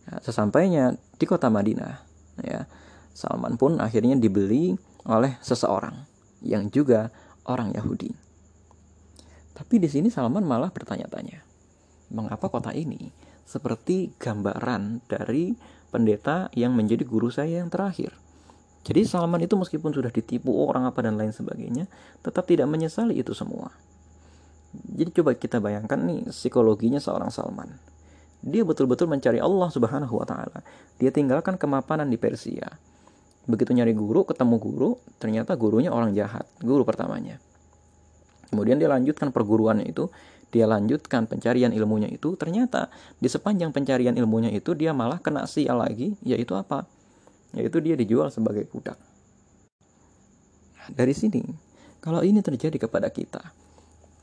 Ya, 0.07 0.19
sesampainya 0.23 0.99
di 1.23 1.25
kota 1.31 1.47
Madinah, 1.47 2.03
ya, 2.43 2.67
Salman 3.15 3.55
pun 3.55 3.79
akhirnya 3.79 4.19
dibeli 4.19 4.75
oleh 5.07 5.39
seseorang 5.39 6.03
yang 6.43 6.67
juga 6.67 7.15
orang 7.47 7.71
Yahudi. 7.71 8.11
Tapi 9.55 9.79
di 9.79 9.87
sini 9.87 10.11
Salman 10.11 10.43
malah 10.43 10.67
bertanya-tanya, 10.75 11.39
mengapa 12.11 12.51
kota 12.51 12.75
ini 12.75 13.15
seperti 13.47 14.11
gambaran 14.19 15.07
dari 15.07 15.55
pendeta 15.95 16.51
yang 16.59 16.75
menjadi 16.75 17.07
guru 17.07 17.31
saya 17.31 17.63
yang 17.63 17.71
terakhir? 17.71 18.11
Jadi 18.83 19.07
Salman 19.07 19.39
itu 19.47 19.55
meskipun 19.55 19.95
sudah 19.95 20.11
ditipu 20.11 20.51
orang 20.67 20.91
apa 20.91 21.07
dan 21.07 21.15
lain 21.15 21.31
sebagainya, 21.31 21.87
tetap 22.19 22.43
tidak 22.51 22.67
menyesali 22.67 23.15
itu 23.15 23.31
semua. 23.31 23.71
Jadi 24.75 25.23
coba 25.23 25.39
kita 25.39 25.63
bayangkan 25.63 26.03
nih 26.03 26.27
psikologinya 26.35 26.99
seorang 26.99 27.31
Salman 27.31 27.92
dia 28.43 28.67
betul-betul 28.67 29.07
mencari 29.07 29.39
Allah 29.39 29.71
Subhanahu 29.71 30.19
wa 30.19 30.27
taala. 30.27 30.59
Dia 30.99 31.15
tinggalkan 31.15 31.55
kemapanan 31.55 32.11
di 32.11 32.19
Persia. 32.19 32.67
Begitu 33.47 33.71
nyari 33.71 33.95
guru, 33.95 34.27
ketemu 34.27 34.55
guru, 34.59 34.89
ternyata 35.19 35.55
gurunya 35.55 35.91
orang 35.91 36.11
jahat, 36.11 36.43
guru 36.59 36.83
pertamanya. 36.83 37.39
Kemudian 38.51 38.79
dia 38.79 38.91
lanjutkan 38.91 39.31
perguruannya 39.31 39.87
itu, 39.87 40.11
dia 40.51 40.67
lanjutkan 40.67 41.25
pencarian 41.25 41.71
ilmunya 41.73 42.11
itu, 42.11 42.35
ternyata 42.35 42.91
di 43.17 43.25
sepanjang 43.31 43.73
pencarian 43.73 44.13
ilmunya 44.13 44.53
itu 44.53 44.75
dia 44.77 44.91
malah 44.93 45.17
kena 45.23 45.47
sial 45.47 45.79
lagi, 45.79 46.13
yaitu 46.21 46.53
apa? 46.53 46.85
Yaitu 47.55 47.79
dia 47.79 47.95
dijual 47.97 48.29
sebagai 48.29 48.67
budak. 48.69 48.99
Dari 50.91 51.15
sini, 51.15 51.43
kalau 52.03 52.21
ini 52.21 52.43
terjadi 52.43 52.75
kepada 52.75 53.07
kita, 53.07 53.39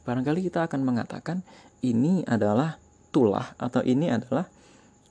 barangkali 0.04 0.44
kita 0.48 0.68
akan 0.68 0.80
mengatakan 0.84 1.40
ini 1.80 2.22
adalah 2.28 2.76
tulah 3.10 3.54
atau 3.58 3.82
ini 3.82 4.10
adalah 4.10 4.46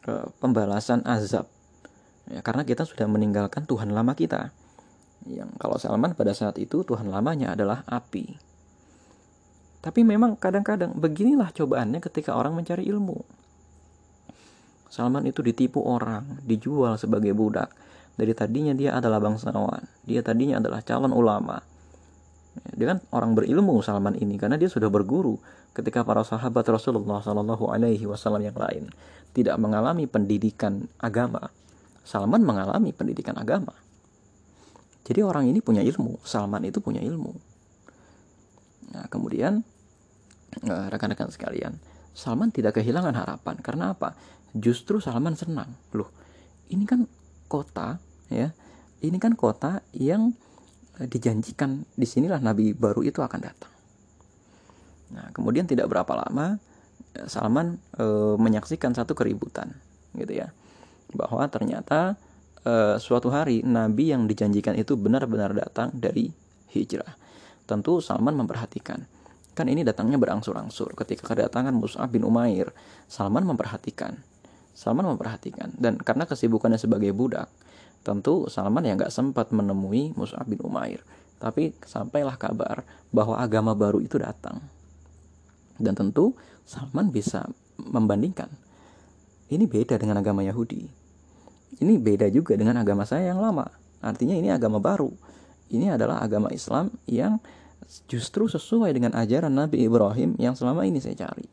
uh, 0.08 0.28
pembalasan 0.40 1.04
azab. 1.06 1.48
Ya, 2.30 2.40
karena 2.46 2.66
kita 2.66 2.84
sudah 2.86 3.06
meninggalkan 3.06 3.66
Tuhan 3.68 3.92
lama 3.92 4.16
kita. 4.16 4.52
Yang 5.28 5.52
kalau 5.60 5.76
Salman 5.76 6.16
pada 6.16 6.32
saat 6.32 6.56
itu 6.58 6.82
Tuhan 6.88 7.12
lamanya 7.12 7.54
adalah 7.54 7.84
api. 7.86 8.40
Tapi 9.80 10.02
memang 10.04 10.36
kadang-kadang 10.36 10.96
beginilah 10.96 11.52
cobaannya 11.56 12.00
ketika 12.04 12.36
orang 12.36 12.56
mencari 12.56 12.88
ilmu. 12.88 13.20
Salman 14.90 15.24
itu 15.30 15.46
ditipu 15.46 15.84
orang 15.86 16.44
dijual 16.44 16.98
sebagai 17.00 17.32
budak. 17.36 17.72
Dari 18.20 18.36
tadinya 18.36 18.76
dia 18.76 19.00
adalah 19.00 19.24
bangsawan 19.24 20.00
dia 20.10 20.26
tadinya 20.26 20.58
adalah 20.58 20.82
calon 20.82 21.14
ulama. 21.14 21.62
Dia 22.74 22.98
kan 22.98 23.00
orang 23.14 23.38
berilmu 23.38 23.86
Salman 23.86 24.18
ini 24.18 24.42
karena 24.42 24.58
dia 24.58 24.66
sudah 24.66 24.90
berguru 24.90 25.38
ketika 25.74 26.02
para 26.02 26.26
sahabat 26.26 26.66
Rasulullah 26.68 27.22
Shallallahu 27.22 27.70
Alaihi 27.70 28.06
Wasallam 28.10 28.42
yang 28.44 28.58
lain 28.58 28.90
tidak 29.32 29.56
mengalami 29.62 30.10
pendidikan 30.10 30.90
agama, 30.98 31.54
Salman 32.02 32.42
mengalami 32.42 32.90
pendidikan 32.90 33.38
agama. 33.38 33.74
Jadi 35.06 35.26
orang 35.26 35.50
ini 35.50 35.62
punya 35.62 35.82
ilmu, 35.82 36.22
Salman 36.22 36.66
itu 36.66 36.82
punya 36.82 37.02
ilmu. 37.02 37.34
Nah, 38.94 39.06
kemudian 39.10 39.62
eh, 40.66 40.86
rekan-rekan 40.90 41.30
sekalian, 41.30 41.78
Salman 42.14 42.50
tidak 42.50 42.78
kehilangan 42.82 43.14
harapan 43.14 43.56
karena 43.62 43.94
apa? 43.94 44.18
Justru 44.54 44.98
Salman 44.98 45.38
senang. 45.38 45.70
Loh, 45.94 46.10
ini 46.74 46.86
kan 46.86 47.06
kota 47.50 47.98
ya. 48.30 48.54
Ini 49.00 49.16
kan 49.16 49.34
kota 49.38 49.82
yang 49.94 50.34
eh, 50.98 51.08
dijanjikan 51.10 51.86
di 51.94 52.06
sinilah 52.06 52.42
nabi 52.42 52.74
baru 52.74 53.06
itu 53.06 53.22
akan 53.22 53.40
datang. 53.42 53.79
Nah, 55.10 55.34
kemudian 55.34 55.66
tidak 55.66 55.90
berapa 55.90 56.14
lama 56.14 56.58
eh, 57.18 57.26
Salman 57.26 57.82
e, 57.98 58.06
menyaksikan 58.38 58.94
satu 58.94 59.18
keributan, 59.18 59.74
gitu 60.14 60.38
ya, 60.38 60.54
bahwa 61.14 61.46
ternyata 61.50 62.18
e, 62.62 63.02
suatu 63.02 63.34
hari 63.34 63.66
Nabi 63.66 64.14
yang 64.14 64.30
dijanjikan 64.30 64.78
itu 64.78 64.94
benar-benar 64.94 65.54
datang 65.58 65.90
dari 65.94 66.30
hijrah. 66.70 67.18
Tentu 67.66 68.02
Salman 68.02 68.38
memperhatikan, 68.38 69.06
kan 69.54 69.66
ini 69.70 69.86
datangnya 69.86 70.18
berangsur-angsur. 70.18 70.94
Ketika 70.98 71.30
kedatangan 71.34 71.74
Mus'ab 71.74 72.10
bin 72.10 72.26
Umair, 72.26 72.74
Salman 73.10 73.46
memperhatikan, 73.46 74.18
Salman 74.74 75.06
memperhatikan, 75.06 75.74
dan 75.78 75.98
karena 75.98 76.26
kesibukannya 76.26 76.82
sebagai 76.82 77.14
budak, 77.14 77.50
tentu 78.06 78.50
Salman 78.50 78.86
ya 78.86 78.94
nggak 78.98 79.14
sempat 79.14 79.50
menemui 79.54 80.14
Mus'ab 80.18 80.46
bin 80.46 80.62
Umair. 80.62 81.02
Tapi 81.40 81.72
sampailah 81.88 82.36
kabar 82.36 82.84
bahwa 83.16 83.40
agama 83.40 83.72
baru 83.72 84.04
itu 84.04 84.20
datang 84.20 84.60
dan 85.80 85.96
tentu 85.96 86.36
Salman 86.68 87.10
bisa 87.10 87.48
membandingkan. 87.80 88.52
Ini 89.50 89.66
beda 89.66 89.98
dengan 89.98 90.22
agama 90.22 90.46
Yahudi. 90.46 90.86
Ini 91.82 91.94
beda 91.98 92.30
juga 92.30 92.54
dengan 92.54 92.78
agama 92.78 93.08
saya 93.08 93.34
yang 93.34 93.42
lama. 93.42 93.66
Artinya 94.04 94.38
ini 94.38 94.54
agama 94.54 94.78
baru. 94.78 95.10
Ini 95.74 95.98
adalah 95.98 96.22
agama 96.22 96.54
Islam 96.54 96.94
yang 97.10 97.42
justru 98.06 98.46
sesuai 98.46 98.94
dengan 98.94 99.18
ajaran 99.18 99.50
Nabi 99.50 99.82
Ibrahim 99.82 100.38
yang 100.38 100.54
selama 100.54 100.86
ini 100.86 101.02
saya 101.02 101.18
cari. 101.26 101.50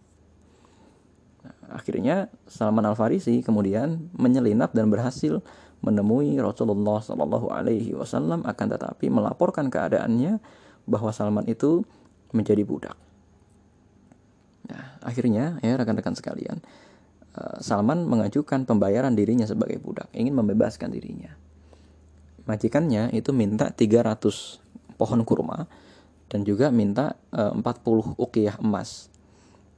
Nah, 1.45 1.81
akhirnya 1.81 2.29
Salman 2.45 2.85
Al 2.85 2.97
Farisi 2.97 3.41
kemudian 3.41 4.13
menyelinap 4.13 4.77
dan 4.77 4.93
berhasil 4.93 5.41
menemui 5.85 6.37
Rasulullah 6.41 7.01
Shallallahu 7.01 7.53
Alaihi 7.53 7.97
Wasallam 7.97 8.45
akan 8.45 8.67
tetapi 8.77 9.07
melaporkan 9.09 9.69
keadaannya 9.69 10.41
bahwa 10.89 11.11
Salman 11.13 11.45
itu 11.49 11.85
menjadi 12.33 12.65
budak. 12.65 12.97
Nah, 14.67 14.99
akhirnya 15.03 15.59
ya 15.63 15.79
rekan-rekan 15.79 16.19
sekalian, 16.19 16.59
eh, 17.35 17.57
Salman 17.63 18.07
mengajukan 18.07 18.67
pembayaran 18.67 19.15
dirinya 19.15 19.47
sebagai 19.47 19.79
budak, 19.79 20.11
ingin 20.15 20.35
membebaskan 20.35 20.91
dirinya. 20.91 21.35
Majikannya 22.47 23.11
itu 23.11 23.35
minta 23.35 23.75
300 23.75 24.63
pohon 24.97 25.21
kurma 25.27 25.67
dan 26.27 26.43
juga 26.43 26.71
minta 26.71 27.15
e, 27.31 27.43
40 27.59 28.17
ukiyah 28.19 28.59
emas. 28.63 29.11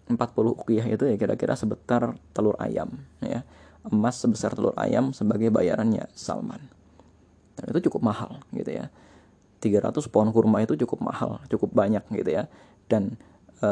40 0.09 0.57
ukiyah 0.57 0.87
itu 0.89 1.05
ya 1.05 1.17
kira-kira 1.21 1.53
sebetar 1.57 2.17
telur 2.33 2.57
ayam 2.61 2.93
ya. 3.21 3.45
Emas 3.89 4.21
sebesar 4.21 4.53
telur 4.53 4.77
ayam 4.77 5.13
sebagai 5.13 5.53
bayarannya 5.53 6.09
Salman. 6.13 6.61
Dan 7.57 7.73
itu 7.73 7.89
cukup 7.89 8.05
mahal 8.05 8.41
gitu 8.53 8.69
ya. 8.69 8.89
300 9.59 9.91
pohon 10.13 10.31
kurma 10.31 10.63
itu 10.63 10.79
cukup 10.79 11.03
mahal 11.03 11.43
cukup 11.49 11.73
banyak 11.73 12.05
gitu 12.13 12.31
ya. 12.37 12.49
Dan 12.89 13.17
e, 13.61 13.69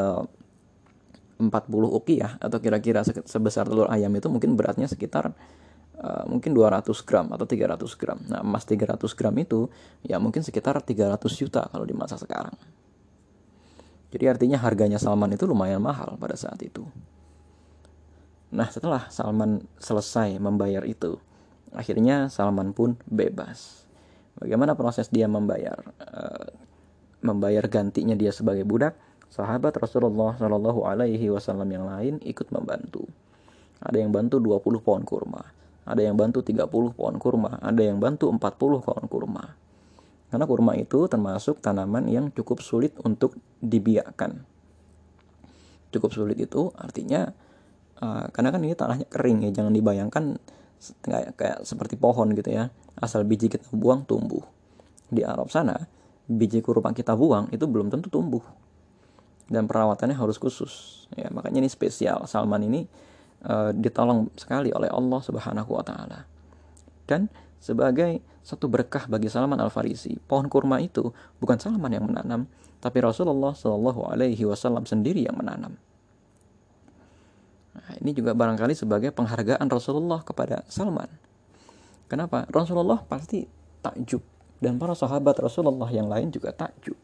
40 1.37 1.53
ukiyah 2.01 2.41
atau 2.41 2.57
kira-kira 2.57 3.05
sebesar 3.05 3.69
telur 3.69 3.87
ayam 3.93 4.09
itu 4.17 4.25
mungkin 4.25 4.57
beratnya 4.57 4.89
sekitar 4.89 5.37
uh, 6.01 6.23
mungkin 6.25 6.53
200 6.53 6.89
gram 7.05 7.29
atau 7.29 7.45
300 7.45 7.77
gram. 7.99 8.17
Nah, 8.25 8.41
emas 8.41 8.65
300 8.65 8.97
gram 9.13 9.33
itu 9.37 9.69
ya 10.01 10.17
mungkin 10.17 10.41
sekitar 10.41 10.81
300 10.81 11.17
juta 11.37 11.69
kalau 11.69 11.85
di 11.85 11.93
masa 11.93 12.17
sekarang. 12.17 12.57
Jadi 14.07 14.25
artinya 14.25 14.57
harganya 14.57 14.97
Salman 14.97 15.35
itu 15.35 15.43
lumayan 15.43 15.83
mahal 15.83 16.15
pada 16.15 16.33
saat 16.33 16.57
itu. 16.63 16.87
Nah, 18.47 18.71
setelah 18.71 19.11
Salman 19.11 19.67
selesai 19.75 20.39
membayar 20.39 20.87
itu, 20.87 21.19
akhirnya 21.75 22.31
Salman 22.31 22.71
pun 22.71 22.95
bebas. 23.03 23.83
Bagaimana 24.39 24.79
proses 24.79 25.11
dia 25.11 25.27
membayar? 25.27 25.75
Uh, 25.99 26.55
membayar 27.19 27.65
gantinya 27.67 28.15
dia 28.15 28.31
sebagai 28.31 28.63
budak, 28.63 28.95
sahabat 29.31 29.75
Rasulullah 29.77 30.35
Shallallahu 30.35 30.87
Alaihi 30.87 31.29
Wasallam 31.31 31.67
yang 31.69 31.85
lain 31.87 32.19
ikut 32.23 32.49
membantu. 32.51 33.05
Ada 33.77 34.01
yang 34.01 34.09
bantu 34.09 34.41
20 34.41 34.81
pohon 34.81 35.03
kurma, 35.05 35.43
ada 35.85 36.01
yang 36.01 36.17
bantu 36.17 36.41
30 36.41 36.67
pohon 36.67 37.15
kurma, 37.21 37.61
ada 37.61 37.79
yang 37.79 38.01
bantu 38.01 38.27
40 38.27 38.41
pohon 38.83 39.05
kurma. 39.05 39.45
Karena 40.27 40.43
kurma 40.43 40.75
itu 40.75 41.07
termasuk 41.07 41.63
tanaman 41.63 42.11
yang 42.11 42.27
cukup 42.35 42.59
sulit 42.59 42.91
untuk 42.99 43.39
dibiakkan. 43.63 44.43
Cukup 45.87 46.11
sulit 46.11 46.35
itu 46.35 46.67
artinya 46.75 47.31
uh, 48.03 48.27
karena 48.35 48.49
kan 48.51 48.59
ini 48.59 48.75
tanahnya 48.75 49.07
kering 49.07 49.47
ya, 49.47 49.51
jangan 49.55 49.71
dibayangkan 49.71 50.23
kayak, 50.99 51.29
kayak 51.39 51.57
seperti 51.63 51.95
pohon 51.95 52.35
gitu 52.35 52.51
ya. 52.51 52.67
Asal 52.99 53.23
biji 53.23 53.47
kita 53.47 53.71
buang 53.71 54.03
tumbuh. 54.03 54.43
Di 55.07 55.23
Arab 55.23 55.47
sana, 55.47 55.87
biji 56.27 56.59
kurma 56.59 56.91
kita 56.91 57.15
buang 57.15 57.47
itu 57.55 57.63
belum 57.63 57.87
tentu 57.87 58.11
tumbuh. 58.11 58.43
Dan 59.47 59.65
perawatannya 59.65 60.15
harus 60.15 60.35
khusus. 60.35 61.05
Ya, 61.15 61.31
makanya 61.31 61.63
ini 61.63 61.71
spesial. 61.71 62.27
Salman 62.27 62.67
ini 62.67 62.83
uh, 63.47 63.71
ditolong 63.71 64.27
sekali 64.35 64.75
oleh 64.75 64.91
Allah 64.91 65.19
Subhanahu 65.23 65.71
wa 65.71 65.83
taala. 65.83 66.27
Dan 67.07 67.31
sebagai 67.63 68.19
satu 68.43 68.67
berkah 68.67 69.07
bagi 69.07 69.31
Salman 69.31 69.59
Al-Farisi, 69.59 70.19
pohon 70.23 70.47
kurma 70.51 70.79
itu 70.83 71.11
bukan 71.39 71.59
Salman 71.59 71.91
yang 71.91 72.07
menanam, 72.07 72.47
tapi 72.79 72.99
Rasulullah 73.03 73.55
Shallallahu 73.55 74.07
alaihi 74.11 74.43
wasallam 74.43 74.83
sendiri 74.83 75.23
yang 75.23 75.35
menanam. 75.39 75.75
Nah, 77.75 77.91
ini 78.03 78.11
juga 78.11 78.35
barangkali 78.35 78.75
sebagai 78.75 79.11
penghargaan 79.15 79.67
Rasulullah 79.67 80.23
kepada 80.23 80.63
Salman. 80.67 81.07
Kenapa? 82.07 82.47
Rasulullah 82.51 83.03
pasti 83.03 83.43
takjub 83.83 84.23
dan 84.57 84.79
para 84.81 84.95
sahabat 84.97 85.37
Rasulullah 85.37 85.87
yang 85.91 86.09
lain 86.09 86.31
juga 86.33 86.55
takjub 86.55 86.95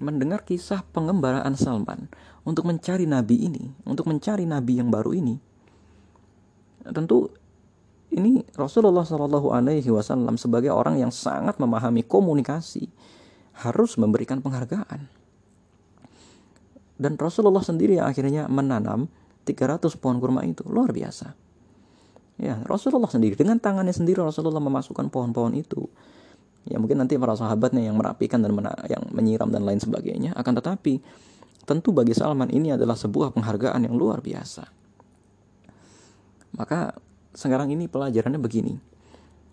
mendengar 0.00 0.42
kisah 0.42 0.82
pengembaraan 0.90 1.52
Salman 1.54 2.08
untuk 2.42 2.66
mencari 2.66 3.04
nabi 3.04 3.46
ini, 3.46 3.64
untuk 3.84 4.08
mencari 4.08 4.48
nabi 4.48 4.80
yang 4.80 4.88
baru 4.88 5.12
ini, 5.12 5.36
tentu 6.88 7.28
ini 8.10 8.42
Rasulullah 8.58 9.06
Shallallahu 9.06 9.54
Alaihi 9.54 9.86
Wasallam 9.92 10.34
sebagai 10.34 10.74
orang 10.74 10.98
yang 10.98 11.14
sangat 11.14 11.60
memahami 11.62 12.02
komunikasi 12.02 12.90
harus 13.62 13.94
memberikan 14.00 14.42
penghargaan. 14.42 15.06
Dan 17.00 17.16
Rasulullah 17.16 17.64
sendiri 17.64 17.96
yang 17.96 18.08
akhirnya 18.10 18.44
menanam 18.50 19.08
300 19.48 19.96
pohon 19.96 20.20
kurma 20.20 20.44
itu 20.44 20.66
luar 20.68 20.92
biasa. 20.92 21.32
Ya, 22.40 22.60
Rasulullah 22.64 23.08
sendiri 23.08 23.36
dengan 23.36 23.60
tangannya 23.60 23.92
sendiri 23.92 24.20
Rasulullah 24.24 24.64
memasukkan 24.64 25.12
pohon-pohon 25.12 25.56
itu 25.60 25.88
ya 26.68 26.76
mungkin 26.76 27.00
nanti 27.00 27.16
para 27.16 27.32
sahabatnya 27.36 27.80
yang 27.86 27.96
merapikan 27.96 28.44
dan 28.44 28.52
mena 28.52 28.74
yang 28.88 29.04
menyiram 29.12 29.48
dan 29.48 29.64
lain 29.64 29.80
sebagainya. 29.80 30.36
Akan 30.36 30.56
tetapi 30.56 31.00
tentu 31.64 31.94
bagi 31.94 32.12
Salman 32.12 32.50
ini 32.52 32.74
adalah 32.74 32.98
sebuah 32.98 33.32
penghargaan 33.32 33.86
yang 33.88 33.94
luar 33.96 34.20
biasa. 34.20 34.66
Maka 36.56 36.98
sekarang 37.32 37.70
ini 37.72 37.86
pelajarannya 37.86 38.42
begini. 38.42 38.74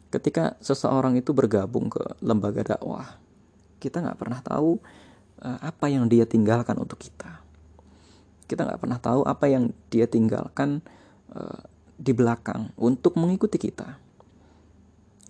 Ketika 0.08 0.56
seseorang 0.63 1.20
itu 1.20 1.36
bergabung 1.36 1.91
ke 1.91 2.00
lembaga 2.24 2.76
dakwah 2.76 3.28
kita 3.78 4.02
nggak 4.02 4.17
pernah 4.17 4.41
tahu 4.41 4.82
uh, 5.41 5.60
apa 5.62 5.86
yang 5.89 6.10
dia 6.10 6.26
tinggalkan 6.26 6.78
untuk 6.78 6.98
kita. 6.98 7.41
Kita 8.50 8.65
nggak 8.65 8.82
pernah 8.82 9.00
tahu 9.00 9.22
apa 9.24 9.46
yang 9.48 9.70
dia 9.93 10.10
tinggalkan 10.10 10.82
uh, 11.34 11.62
di 11.98 12.13
belakang 12.13 12.74
untuk 12.78 13.17
mengikuti 13.17 13.62
kita. 13.62 13.98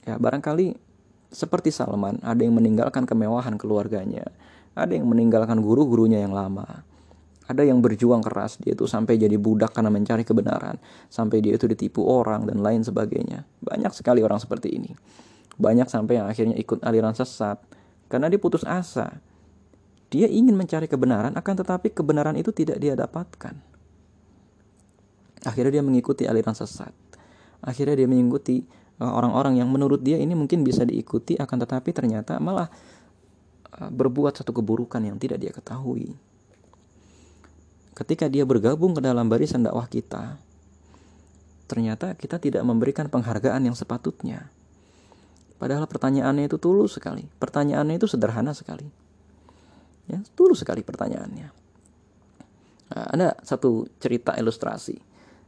Ya 0.07 0.15
barangkali 0.15 0.86
seperti 1.27 1.73
Salman, 1.73 2.23
ada 2.23 2.39
yang 2.39 2.55
meninggalkan 2.55 3.03
kemewahan 3.03 3.59
keluarganya, 3.59 4.27
ada 4.77 4.95
yang 4.95 5.09
meninggalkan 5.09 5.59
guru-gurunya 5.59 6.23
yang 6.23 6.31
lama, 6.31 6.87
ada 7.47 7.63
yang 7.63 7.79
berjuang 7.79 8.19
keras 8.19 8.59
dia 8.59 8.75
itu 8.75 8.83
sampai 8.91 9.15
jadi 9.15 9.39
budak 9.39 9.71
karena 9.71 9.87
mencari 9.87 10.27
kebenaran, 10.27 10.75
sampai 11.07 11.39
dia 11.39 11.55
itu 11.55 11.63
ditipu 11.63 12.03
orang 12.03 12.43
dan 12.43 12.59
lain 12.59 12.83
sebagainya. 12.83 13.47
Banyak 13.63 13.95
sekali 13.95 14.19
orang 14.19 14.43
seperti 14.43 14.75
ini. 14.75 14.91
Banyak 15.55 15.87
sampai 15.87 16.19
yang 16.19 16.27
akhirnya 16.27 16.59
ikut 16.59 16.83
aliran 16.83 17.15
sesat 17.15 17.57
karena 18.11 18.27
dia 18.27 18.37
putus 18.37 18.67
asa. 18.67 19.23
Dia 20.07 20.27
ingin 20.27 20.55
mencari 20.55 20.87
kebenaran 20.87 21.35
akan 21.35 21.55
tetapi 21.63 21.91
kebenaran 21.91 22.35
itu 22.35 22.51
tidak 22.51 22.79
dia 22.79 22.95
dapatkan. 22.95 23.55
Akhirnya 25.47 25.79
dia 25.79 25.83
mengikuti 25.83 26.27
aliran 26.27 26.55
sesat. 26.55 26.91
Akhirnya 27.63 27.95
dia 27.95 28.07
mengikuti 28.11 28.67
orang-orang 29.05 29.61
yang 29.61 29.69
menurut 29.69 30.01
dia 30.01 30.17
ini 30.17 30.33
mungkin 30.33 30.65
bisa 30.65 30.81
diikuti 30.81 31.37
akan 31.37 31.57
tetapi 31.61 31.89
ternyata 31.93 32.41
malah 32.41 32.65
eh, 33.77 33.89
berbuat 33.89 34.41
satu 34.41 34.53
keburukan 34.53 35.01
yang 35.05 35.21
tidak 35.21 35.37
dia 35.37 35.53
ketahui. 35.53 36.17
Ketika 37.93 38.29
dia 38.29 38.45
bergabung 38.45 38.93
ke 38.93 39.01
dalam 39.01 39.25
barisan 39.25 39.65
dakwah 39.65 39.89
kita, 39.89 40.37
ternyata 41.65 42.13
kita 42.13 42.37
tidak 42.37 42.61
memberikan 42.61 43.09
penghargaan 43.09 43.65
yang 43.65 43.73
sepatutnya. 43.73 44.49
Padahal 45.57 45.89
pertanyaannya 45.89 46.45
itu 46.45 46.61
tulus 46.61 47.01
sekali. 47.01 47.25
Pertanyaannya 47.25 47.97
itu 47.97 48.05
sederhana 48.05 48.53
sekali. 48.53 48.85
Ya, 50.05 50.21
tulus 50.37 50.61
sekali 50.61 50.85
pertanyaannya. 50.85 51.47
Nah, 52.87 53.05
ada 53.17 53.33
satu 53.41 53.89
cerita 53.97 54.37
ilustrasi 54.37 55.06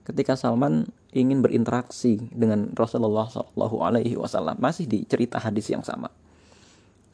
ketika 0.10 0.34
Salman 0.34 0.90
ingin 1.14 1.46
berinteraksi 1.46 2.18
dengan 2.34 2.74
Rasulullah 2.74 3.30
Shallallahu 3.30 3.78
Alaihi 3.86 4.18
Wasallam 4.18 4.58
masih 4.58 4.90
di 4.90 5.06
cerita 5.06 5.38
hadis 5.38 5.70
yang 5.70 5.86
sama. 5.86 6.10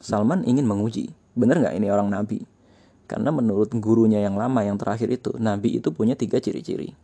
Salman 0.00 0.48
ingin 0.48 0.64
menguji, 0.64 1.12
benar 1.36 1.60
nggak 1.60 1.76
ini 1.76 1.92
orang 1.92 2.08
Nabi? 2.08 2.40
Karena 3.04 3.30
menurut 3.30 3.70
gurunya 3.76 4.24
yang 4.24 4.34
lama 4.34 4.64
yang 4.64 4.80
terakhir 4.80 5.12
itu, 5.12 5.36
Nabi 5.36 5.78
itu 5.78 5.92
punya 5.92 6.16
tiga 6.16 6.40
ciri-ciri. 6.40 6.96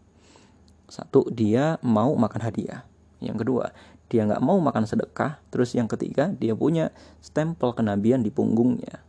Satu, 0.88 1.28
dia 1.30 1.78
mau 1.84 2.12
makan 2.16 2.40
hadiah. 2.42 2.84
Yang 3.22 3.46
kedua, 3.46 3.64
dia 4.10 4.26
nggak 4.26 4.42
mau 4.42 4.58
makan 4.58 4.84
sedekah. 4.84 5.38
Terus 5.48 5.72
yang 5.78 5.86
ketiga, 5.86 6.34
dia 6.34 6.52
punya 6.58 6.90
stempel 7.22 7.72
kenabian 7.72 8.20
di 8.20 8.34
punggungnya. 8.34 9.00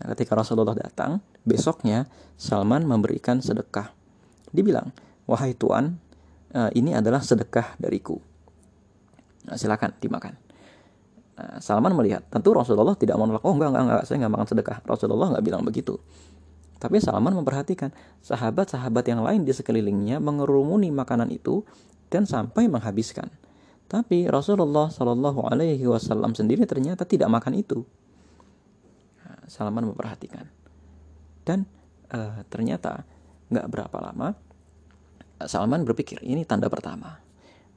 Nah, 0.00 0.06
ketika 0.14 0.38
Rasulullah 0.38 0.78
datang, 0.78 1.18
besoknya 1.42 2.06
Salman 2.38 2.86
memberikan 2.86 3.42
sedekah. 3.42 3.90
Dibilang, 4.54 4.94
wahai 5.26 5.54
tuan, 5.54 5.98
uh, 6.54 6.70
ini 6.74 6.96
adalah 6.96 7.22
sedekah 7.22 7.76
dariku. 7.78 8.18
Nah, 9.48 9.58
silakan 9.58 9.94
dimakan. 9.98 10.34
Nah, 11.34 11.58
Salman 11.58 11.96
melihat, 11.96 12.22
tentu 12.30 12.54
Rasulullah 12.54 12.94
tidak 12.94 13.18
menolak, 13.18 13.42
oh 13.42 13.54
enggak, 13.56 13.74
enggak, 13.74 13.84
enggak, 13.84 14.02
saya 14.06 14.16
enggak 14.22 14.32
makan 14.38 14.48
sedekah. 14.48 14.78
Rasulullah 14.86 15.26
enggak 15.34 15.44
bilang 15.44 15.62
begitu. 15.66 15.98
Tapi 16.82 16.98
Salman 16.98 17.34
memperhatikan 17.38 17.94
sahabat-sahabat 18.26 19.06
yang 19.06 19.22
lain 19.22 19.46
di 19.46 19.54
sekelilingnya 19.54 20.18
mengerumuni 20.18 20.90
makanan 20.90 21.30
itu 21.30 21.62
dan 22.10 22.26
sampai 22.26 22.66
menghabiskan. 22.66 23.30
Tapi 23.86 24.26
Rasulullah 24.26 24.90
Shallallahu 24.90 25.46
Alaihi 25.46 25.84
Wasallam 25.86 26.34
sendiri 26.34 26.66
ternyata 26.66 27.06
tidak 27.06 27.30
makan 27.30 27.54
itu. 27.54 27.86
Nah, 29.22 29.46
Salman 29.46 29.94
memperhatikan 29.94 30.48
dan 31.46 31.68
uh, 32.10 32.42
ternyata 32.50 33.06
nggak 33.52 33.66
berapa 33.68 33.96
lama 34.00 34.34
Salman 35.46 35.86
berpikir 35.86 36.20
ini 36.22 36.42
tanda 36.46 36.66
pertama. 36.66 37.18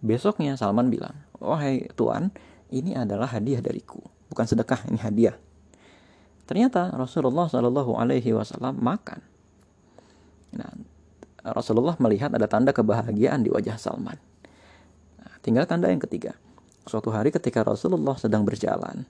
Besoknya 0.04 0.60
Salman 0.60 0.92
bilang, 0.92 1.16
wahai 1.40 1.90
tuan, 1.98 2.30
ini 2.70 2.94
adalah 2.94 3.32
hadiah 3.32 3.64
dariku, 3.64 4.02
bukan 4.30 4.46
sedekah, 4.46 4.82
ini 4.92 5.00
hadiah. 5.02 5.36
Ternyata 6.46 6.94
Rasulullah 6.94 7.50
Shallallahu 7.50 7.98
Alaihi 7.98 8.30
Wasallam 8.38 8.78
makan. 8.78 9.18
Nah, 10.54 10.72
Rasulullah 11.42 11.98
melihat 11.98 12.30
ada 12.34 12.46
tanda 12.46 12.70
kebahagiaan 12.70 13.42
di 13.42 13.50
wajah 13.50 13.82
Salman. 13.82 14.18
Nah, 15.22 15.34
tinggal 15.42 15.66
tanda 15.66 15.90
yang 15.90 16.02
ketiga. 16.02 16.38
Suatu 16.86 17.10
hari 17.10 17.34
ketika 17.34 17.66
Rasulullah 17.66 18.14
sedang 18.14 18.46
berjalan, 18.46 19.10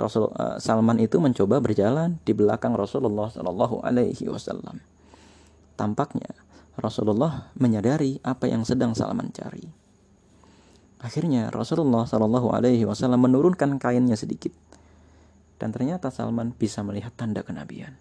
Rasul 0.00 0.32
uh, 0.32 0.56
Salman 0.56 0.96
itu 0.96 1.20
mencoba 1.20 1.60
berjalan 1.60 2.16
di 2.24 2.32
belakang 2.32 2.72
Rasulullah 2.72 3.28
Shallallahu 3.28 3.84
Alaihi 3.84 4.24
Wasallam. 4.32 4.80
Tampaknya 5.76 6.32
Rasulullah 6.78 7.50
menyadari 7.58 8.22
apa 8.22 8.46
yang 8.46 8.62
sedang 8.62 8.94
Salman 8.94 9.34
cari. 9.34 9.66
Akhirnya 11.00 11.48
Rasulullah 11.48 12.04
Shallallahu 12.04 12.52
Alaihi 12.52 12.84
Wasallam 12.84 13.24
menurunkan 13.24 13.80
kainnya 13.80 14.20
sedikit, 14.20 14.52
dan 15.56 15.72
ternyata 15.72 16.12
Salman 16.12 16.52
bisa 16.52 16.84
melihat 16.84 17.16
tanda 17.16 17.40
kenabian. 17.40 17.96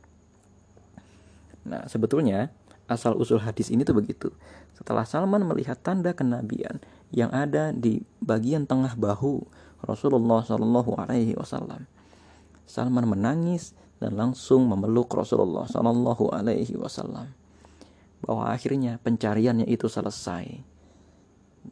Nah, 1.64 1.88
sebetulnya 1.88 2.52
asal 2.92 3.16
usul 3.16 3.40
hadis 3.40 3.72
ini 3.72 3.88
tuh 3.88 3.96
begitu. 3.96 4.36
Setelah 4.76 5.08
Salman 5.08 5.48
melihat 5.48 5.80
tanda 5.80 6.12
kenabian 6.12 6.84
yang 7.16 7.32
ada 7.32 7.72
di 7.72 8.04
bagian 8.20 8.68
tengah 8.68 9.00
bahu 9.00 9.48
Rasulullah 9.88 10.44
Shallallahu 10.44 11.00
Alaihi 11.00 11.40
Wasallam, 11.40 11.88
Salman 12.68 13.08
menangis 13.08 13.72
dan 14.04 14.20
langsung 14.20 14.68
memeluk 14.68 15.08
Rasulullah 15.16 15.68
Shallallahu 15.72 16.36
Alaihi 16.36 16.76
Wasallam. 16.76 17.39
Bahwa 18.30 18.54
akhirnya 18.54 19.02
pencariannya 19.02 19.66
itu 19.66 19.90
selesai. 19.90 20.62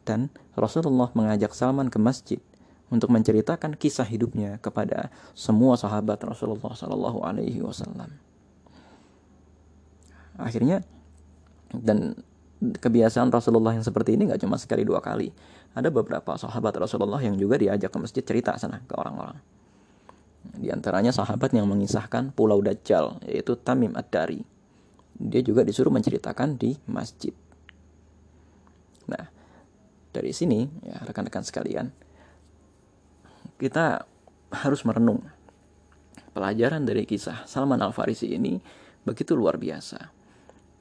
Dan 0.02 0.34
Rasulullah 0.58 1.06
mengajak 1.14 1.54
Salman 1.54 1.86
ke 1.86 2.02
masjid 2.02 2.42
untuk 2.90 3.14
menceritakan 3.14 3.78
kisah 3.78 4.02
hidupnya 4.02 4.58
kepada 4.58 5.14
semua 5.38 5.78
sahabat 5.78 6.18
Rasulullah 6.26 6.74
Shallallahu 6.74 7.22
Alaihi 7.22 7.62
Wasallam. 7.62 8.10
Akhirnya 10.34 10.82
dan 11.70 12.18
kebiasaan 12.58 13.28
Rasulullah 13.28 13.76
yang 13.76 13.86
seperti 13.86 14.18
ini 14.18 14.26
nggak 14.26 14.42
cuma 14.42 14.58
sekali 14.58 14.82
dua 14.82 14.98
kali. 14.98 15.30
Ada 15.76 15.94
beberapa 15.94 16.34
sahabat 16.34 16.74
Rasulullah 16.74 17.22
yang 17.22 17.38
juga 17.38 17.54
diajak 17.60 17.92
ke 17.92 17.98
masjid 18.02 18.24
cerita 18.24 18.56
sana 18.58 18.82
ke 18.82 18.98
orang-orang. 18.98 19.38
Di 20.58 20.72
antaranya 20.72 21.12
sahabat 21.12 21.52
yang 21.52 21.68
mengisahkan 21.68 22.32
Pulau 22.32 22.58
Dajjal, 22.64 23.20
yaitu 23.28 23.54
Tamim 23.60 23.92
Ad-Dari. 23.94 24.57
Dia 25.18 25.42
juga 25.42 25.66
disuruh 25.66 25.90
menceritakan 25.90 26.54
di 26.54 26.78
masjid. 26.86 27.34
Nah, 29.10 29.26
dari 30.14 30.30
sini, 30.30 30.66
ya 30.86 31.02
rekan-rekan 31.02 31.42
sekalian, 31.42 31.90
kita 33.58 34.06
harus 34.54 34.86
merenung. 34.86 35.26
Pelajaran 36.30 36.86
dari 36.86 37.02
kisah 37.02 37.44
Salman 37.50 37.82
Al-Farisi 37.82 38.30
ini 38.30 38.62
begitu 39.02 39.34
luar 39.34 39.58
biasa 39.58 40.18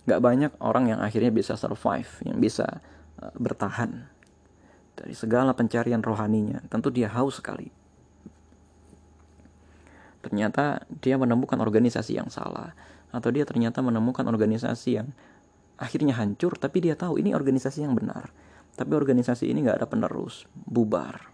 Gak 0.08 0.24
banyak 0.24 0.56
orang 0.64 0.88
yang 0.88 1.00
akhirnya 1.04 1.36
bisa 1.36 1.60
survive, 1.60 2.08
yang 2.24 2.40
bisa 2.40 2.80
uh, 3.20 3.34
bertahan 3.36 4.08
dari 4.96 5.12
segala 5.12 5.52
pencarian 5.52 6.00
rohaninya. 6.00 6.64
Tentu 6.72 6.88
dia 6.96 7.12
haus 7.12 7.44
sekali. 7.44 7.68
Ternyata 10.24 10.88
dia 11.04 11.20
menemukan 11.20 11.60
organisasi 11.60 12.16
yang 12.16 12.32
salah, 12.32 12.72
atau 13.18 13.34
dia 13.34 13.44
ternyata 13.44 13.82
menemukan 13.82 14.24
organisasi 14.30 14.90
yang 15.02 15.10
akhirnya 15.82 16.14
hancur, 16.14 16.54
tapi 16.56 16.86
dia 16.86 16.94
tahu 16.94 17.18
ini 17.18 17.34
organisasi 17.34 17.82
yang 17.82 17.98
benar. 17.98 18.30
Tapi 18.78 18.94
organisasi 18.94 19.50
ini 19.50 19.66
gak 19.66 19.82
ada 19.82 19.88
penerus, 19.90 20.46
bubar. 20.54 21.34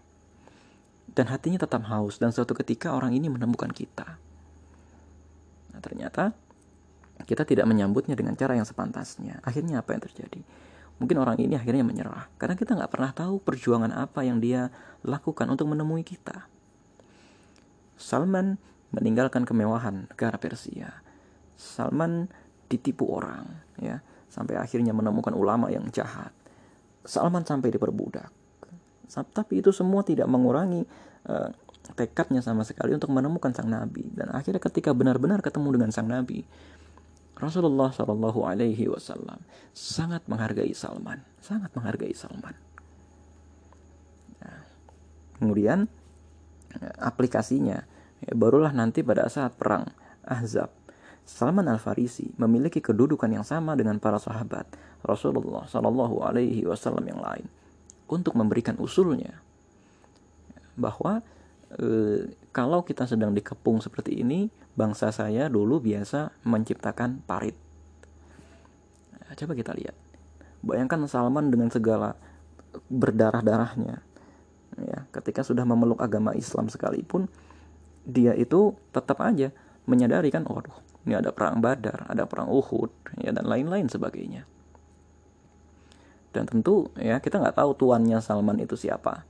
Dan 1.04 1.28
hatinya 1.28 1.60
tetap 1.60 1.84
haus, 1.92 2.16
dan 2.16 2.32
suatu 2.32 2.56
ketika 2.56 2.96
orang 2.96 3.12
ini 3.12 3.28
menemukan 3.28 3.68
kita. 3.68 4.16
Nah, 5.76 5.80
ternyata 5.84 6.32
kita 7.22 7.46
tidak 7.46 7.68
menyambutnya 7.68 8.18
dengan 8.18 8.34
cara 8.34 8.58
yang 8.58 8.66
sepantasnya. 8.66 9.38
Akhirnya 9.44 9.84
apa 9.84 9.94
yang 9.94 10.02
terjadi? 10.02 10.40
Mungkin 10.98 11.16
orang 11.18 11.36
ini 11.42 11.58
akhirnya 11.58 11.82
menyerah 11.82 12.30
karena 12.38 12.54
kita 12.54 12.78
nggak 12.78 12.90
pernah 12.90 13.10
tahu 13.10 13.42
perjuangan 13.42 13.90
apa 13.90 14.22
yang 14.22 14.38
dia 14.38 14.70
lakukan 15.02 15.50
untuk 15.50 15.66
menemui 15.66 16.06
kita. 16.06 16.46
Salman 17.98 18.58
meninggalkan 18.94 19.42
kemewahan 19.42 20.06
negara 20.10 20.38
Persia. 20.38 21.03
Salman 21.64 22.28
ditipu 22.68 23.08
orang, 23.08 23.48
ya, 23.80 24.04
sampai 24.28 24.60
akhirnya 24.60 24.92
menemukan 24.92 25.32
ulama 25.32 25.72
yang 25.72 25.88
jahat. 25.88 26.30
Salman 27.04 27.48
sampai 27.48 27.72
diperbudak. 27.72 28.28
Tapi 29.08 29.60
itu 29.60 29.72
semua 29.72 30.00
tidak 30.04 30.28
mengurangi 30.28 30.84
uh, 31.28 31.48
tekadnya 31.92 32.40
sama 32.40 32.64
sekali 32.64 32.96
untuk 32.96 33.12
menemukan 33.12 33.52
sang 33.52 33.68
nabi. 33.68 34.08
Dan 34.12 34.32
akhirnya 34.32 34.60
ketika 34.60 34.96
benar-benar 34.96 35.44
ketemu 35.44 35.76
dengan 35.76 35.90
sang 35.92 36.08
nabi, 36.08 36.44
Rasulullah 37.36 37.92
Shallallahu 37.92 38.46
Alaihi 38.46 38.88
Wasallam 38.88 39.42
sangat 39.76 40.24
menghargai 40.30 40.72
Salman, 40.72 41.20
sangat 41.44 41.74
menghargai 41.76 42.14
Salman. 42.16 42.56
Nah, 44.40 44.60
kemudian 45.36 45.84
aplikasinya 46.98 47.84
ya, 48.24 48.32
barulah 48.32 48.72
nanti 48.72 49.04
pada 49.04 49.28
saat 49.28 49.54
perang 49.58 49.90
Ahzab, 50.24 50.72
Salman 51.24 51.66
Al 51.72 51.80
Farisi 51.80 52.28
memiliki 52.36 52.84
kedudukan 52.84 53.28
yang 53.32 53.44
sama 53.48 53.72
dengan 53.72 53.96
para 53.96 54.20
sahabat 54.20 54.68
Rasulullah 55.00 55.64
Shallallahu 55.64 56.20
Alaihi 56.20 56.68
Wasallam 56.68 57.04
yang 57.08 57.20
lain 57.24 57.48
untuk 58.12 58.36
memberikan 58.36 58.76
usulnya 58.76 59.40
bahwa 60.76 61.24
e, 61.80 61.88
kalau 62.52 62.84
kita 62.84 63.08
sedang 63.08 63.32
dikepung 63.32 63.80
seperti 63.80 64.20
ini 64.20 64.52
bangsa 64.76 65.08
saya 65.14 65.48
dulu 65.48 65.80
biasa 65.80 66.44
menciptakan 66.44 67.24
parit. 67.24 67.56
Nah, 69.16 69.32
coba 69.32 69.52
kita 69.56 69.72
lihat. 69.72 69.96
Bayangkan 70.64 71.08
Salman 71.08 71.48
dengan 71.48 71.68
segala 71.72 72.16
berdarah-darahnya. 72.90 74.02
Ya, 74.74 75.06
ketika 75.14 75.46
sudah 75.46 75.62
memeluk 75.62 76.02
agama 76.02 76.34
Islam 76.34 76.66
sekalipun, 76.66 77.30
dia 78.02 78.34
itu 78.34 78.74
tetap 78.90 79.22
aja 79.22 79.54
menyadari 79.86 80.34
kan, 80.34 80.42
waduh, 80.42 80.74
ini 81.04 81.12
ada 81.12 81.30
perang 81.30 81.60
Badar, 81.60 82.08
ada 82.08 82.24
perang 82.24 82.48
Uhud, 82.48 82.90
ya 83.20 83.30
dan 83.32 83.44
lain-lain 83.44 83.88
sebagainya. 83.92 84.48
Dan 86.34 86.50
tentu 86.50 86.90
ya 86.98 87.22
kita 87.22 87.38
nggak 87.38 87.54
tahu 87.54 87.70
tuannya 87.78 88.18
Salman 88.18 88.58
itu 88.58 88.74
siapa. 88.74 89.22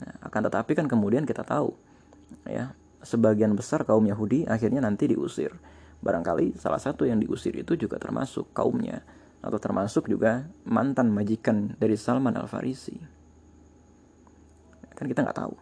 Nah, 0.00 0.14
akan 0.24 0.40
tetapi 0.48 0.72
kan 0.72 0.86
kemudian 0.88 1.28
kita 1.28 1.44
tahu 1.44 1.76
ya 2.48 2.72
sebagian 3.04 3.52
besar 3.52 3.84
kaum 3.84 4.06
Yahudi 4.08 4.48
akhirnya 4.48 4.80
nanti 4.80 5.10
diusir. 5.10 5.52
Barangkali 6.00 6.56
salah 6.56 6.80
satu 6.80 7.04
yang 7.04 7.20
diusir 7.20 7.52
itu 7.52 7.76
juga 7.76 8.00
termasuk 8.00 8.56
kaumnya 8.56 9.04
atau 9.44 9.60
termasuk 9.60 10.08
juga 10.08 10.48
mantan 10.64 11.12
majikan 11.12 11.76
dari 11.76 12.00
Salman 12.00 12.40
Al 12.40 12.48
Farisi. 12.48 12.96
Kan 14.96 15.04
kita 15.04 15.20
nggak 15.20 15.36
tahu. 15.36 15.54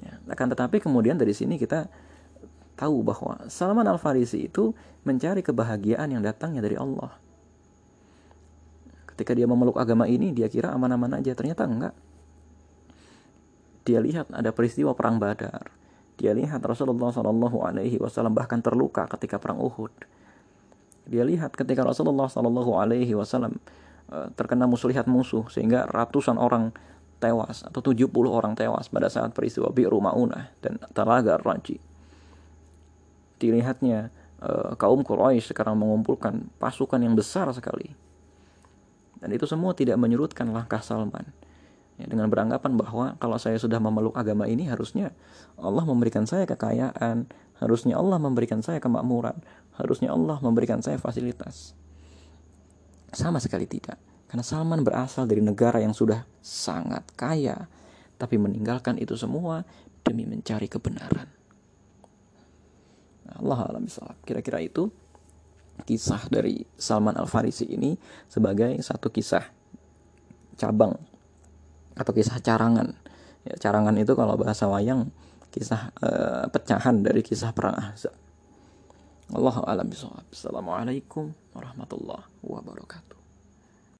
Ya, 0.00 0.20
akan 0.32 0.48
tetapi 0.56 0.80
kemudian 0.80 1.20
dari 1.20 1.36
sini 1.36 1.60
kita 1.60 1.88
tahu 2.78 3.02
bahwa 3.02 3.42
Salman 3.50 3.90
Al 3.90 3.98
Farisi 3.98 4.46
itu 4.46 4.70
mencari 5.02 5.42
kebahagiaan 5.42 6.14
yang 6.14 6.22
datangnya 6.22 6.62
dari 6.62 6.78
Allah. 6.78 7.10
Ketika 9.10 9.34
dia 9.34 9.50
memeluk 9.50 9.74
agama 9.74 10.06
ini, 10.06 10.30
dia 10.30 10.46
kira 10.46 10.70
aman-aman 10.70 11.18
aja. 11.18 11.34
Ternyata 11.34 11.66
enggak. 11.66 11.94
Dia 13.82 13.98
lihat 13.98 14.30
ada 14.30 14.54
peristiwa 14.54 14.94
perang 14.94 15.18
Badar 15.18 15.74
dia 16.18 16.34
lihat 16.34 16.58
Rasulullah 16.66 17.14
Shallallahu 17.14 17.62
Alaihi 17.62 17.96
Wasallam 18.02 18.34
bahkan 18.34 18.58
terluka 18.58 19.06
ketika 19.06 19.38
perang 19.38 19.62
Uhud. 19.62 19.94
Dia 21.06 21.22
lihat 21.22 21.54
ketika 21.54 21.86
Rasulullah 21.86 22.26
Shallallahu 22.26 22.74
Alaihi 22.74 23.14
Wasallam 23.14 23.62
eh, 24.10 24.28
terkena 24.34 24.66
muslihat 24.66 25.06
musuh 25.06 25.46
sehingga 25.46 25.86
ratusan 25.86 26.34
orang 26.36 26.74
tewas 27.22 27.62
atau 27.62 27.78
70 27.78 28.10
orang 28.26 28.58
tewas 28.58 28.90
pada 28.90 29.06
saat 29.06 29.30
peristiwa 29.30 29.70
Bi'ru 29.70 30.02
Ma'unah 30.02 30.50
dan 30.58 30.82
Talaga 30.90 31.38
Raji. 31.38 31.78
Dilihatnya 33.38 34.10
uh, 34.42 34.74
kaum 34.74 35.02
Quraisy 35.06 35.54
sekarang 35.54 35.78
mengumpulkan 35.78 36.50
pasukan 36.58 36.98
yang 36.98 37.14
besar 37.14 37.46
sekali. 37.54 37.94
Dan 39.18 39.34
itu 39.34 39.46
semua 39.50 39.74
tidak 39.74 39.98
menyurutkan 39.98 40.46
langkah 40.50 40.78
Salman 40.78 41.26
ya, 41.98 42.06
dengan 42.06 42.30
beranggapan 42.30 42.78
bahwa 42.78 43.06
kalau 43.18 43.34
saya 43.36 43.58
sudah 43.58 43.82
memeluk 43.82 44.14
agama 44.14 44.46
ini 44.46 44.70
harusnya 44.70 45.10
Allah 45.58 45.82
memberikan 45.82 46.22
saya 46.22 46.46
kekayaan, 46.46 47.26
harusnya 47.58 47.98
Allah 47.98 48.22
memberikan 48.22 48.62
saya 48.62 48.78
kemakmuran, 48.78 49.42
harusnya 49.74 50.14
Allah 50.14 50.38
memberikan 50.38 50.78
saya 50.78 51.02
fasilitas. 51.02 51.74
Sama 53.10 53.42
sekali 53.42 53.66
tidak. 53.66 53.98
Karena 54.28 54.44
Salman 54.44 54.84
berasal 54.84 55.24
dari 55.24 55.40
negara 55.40 55.80
yang 55.80 55.96
sudah 55.96 56.28
sangat 56.44 57.00
kaya, 57.16 57.66
tapi 58.20 58.36
meninggalkan 58.36 59.00
itu 59.00 59.16
semua 59.16 59.64
demi 60.04 60.28
mencari 60.28 60.68
kebenaran. 60.68 61.37
Allah 63.36 63.58
alam 63.68 63.84
Kira-kira 64.24 64.64
itu 64.64 64.88
kisah 65.84 66.26
dari 66.26 66.64
Salman 66.74 67.14
Al 67.14 67.28
Farisi 67.28 67.68
ini 67.68 67.94
sebagai 68.26 68.74
satu 68.82 69.12
kisah 69.12 69.44
cabang 70.58 70.96
atau 71.94 72.12
kisah 72.14 72.38
carangan. 72.42 72.94
Ya, 73.46 73.54
carangan 73.58 73.94
itu 73.98 74.12
kalau 74.18 74.34
bahasa 74.34 74.66
wayang 74.66 75.10
kisah 75.54 75.94
uh, 76.02 76.46
pecahan 76.50 77.02
dari 77.02 77.22
kisah 77.22 77.54
perang 77.54 77.78
Ahzab. 77.78 78.14
Allah 79.28 79.56
alam. 79.68 79.92
Assalamualaikum 80.32 81.36
warahmatullahi 81.52 82.26
wabarakatuh. 82.40 83.17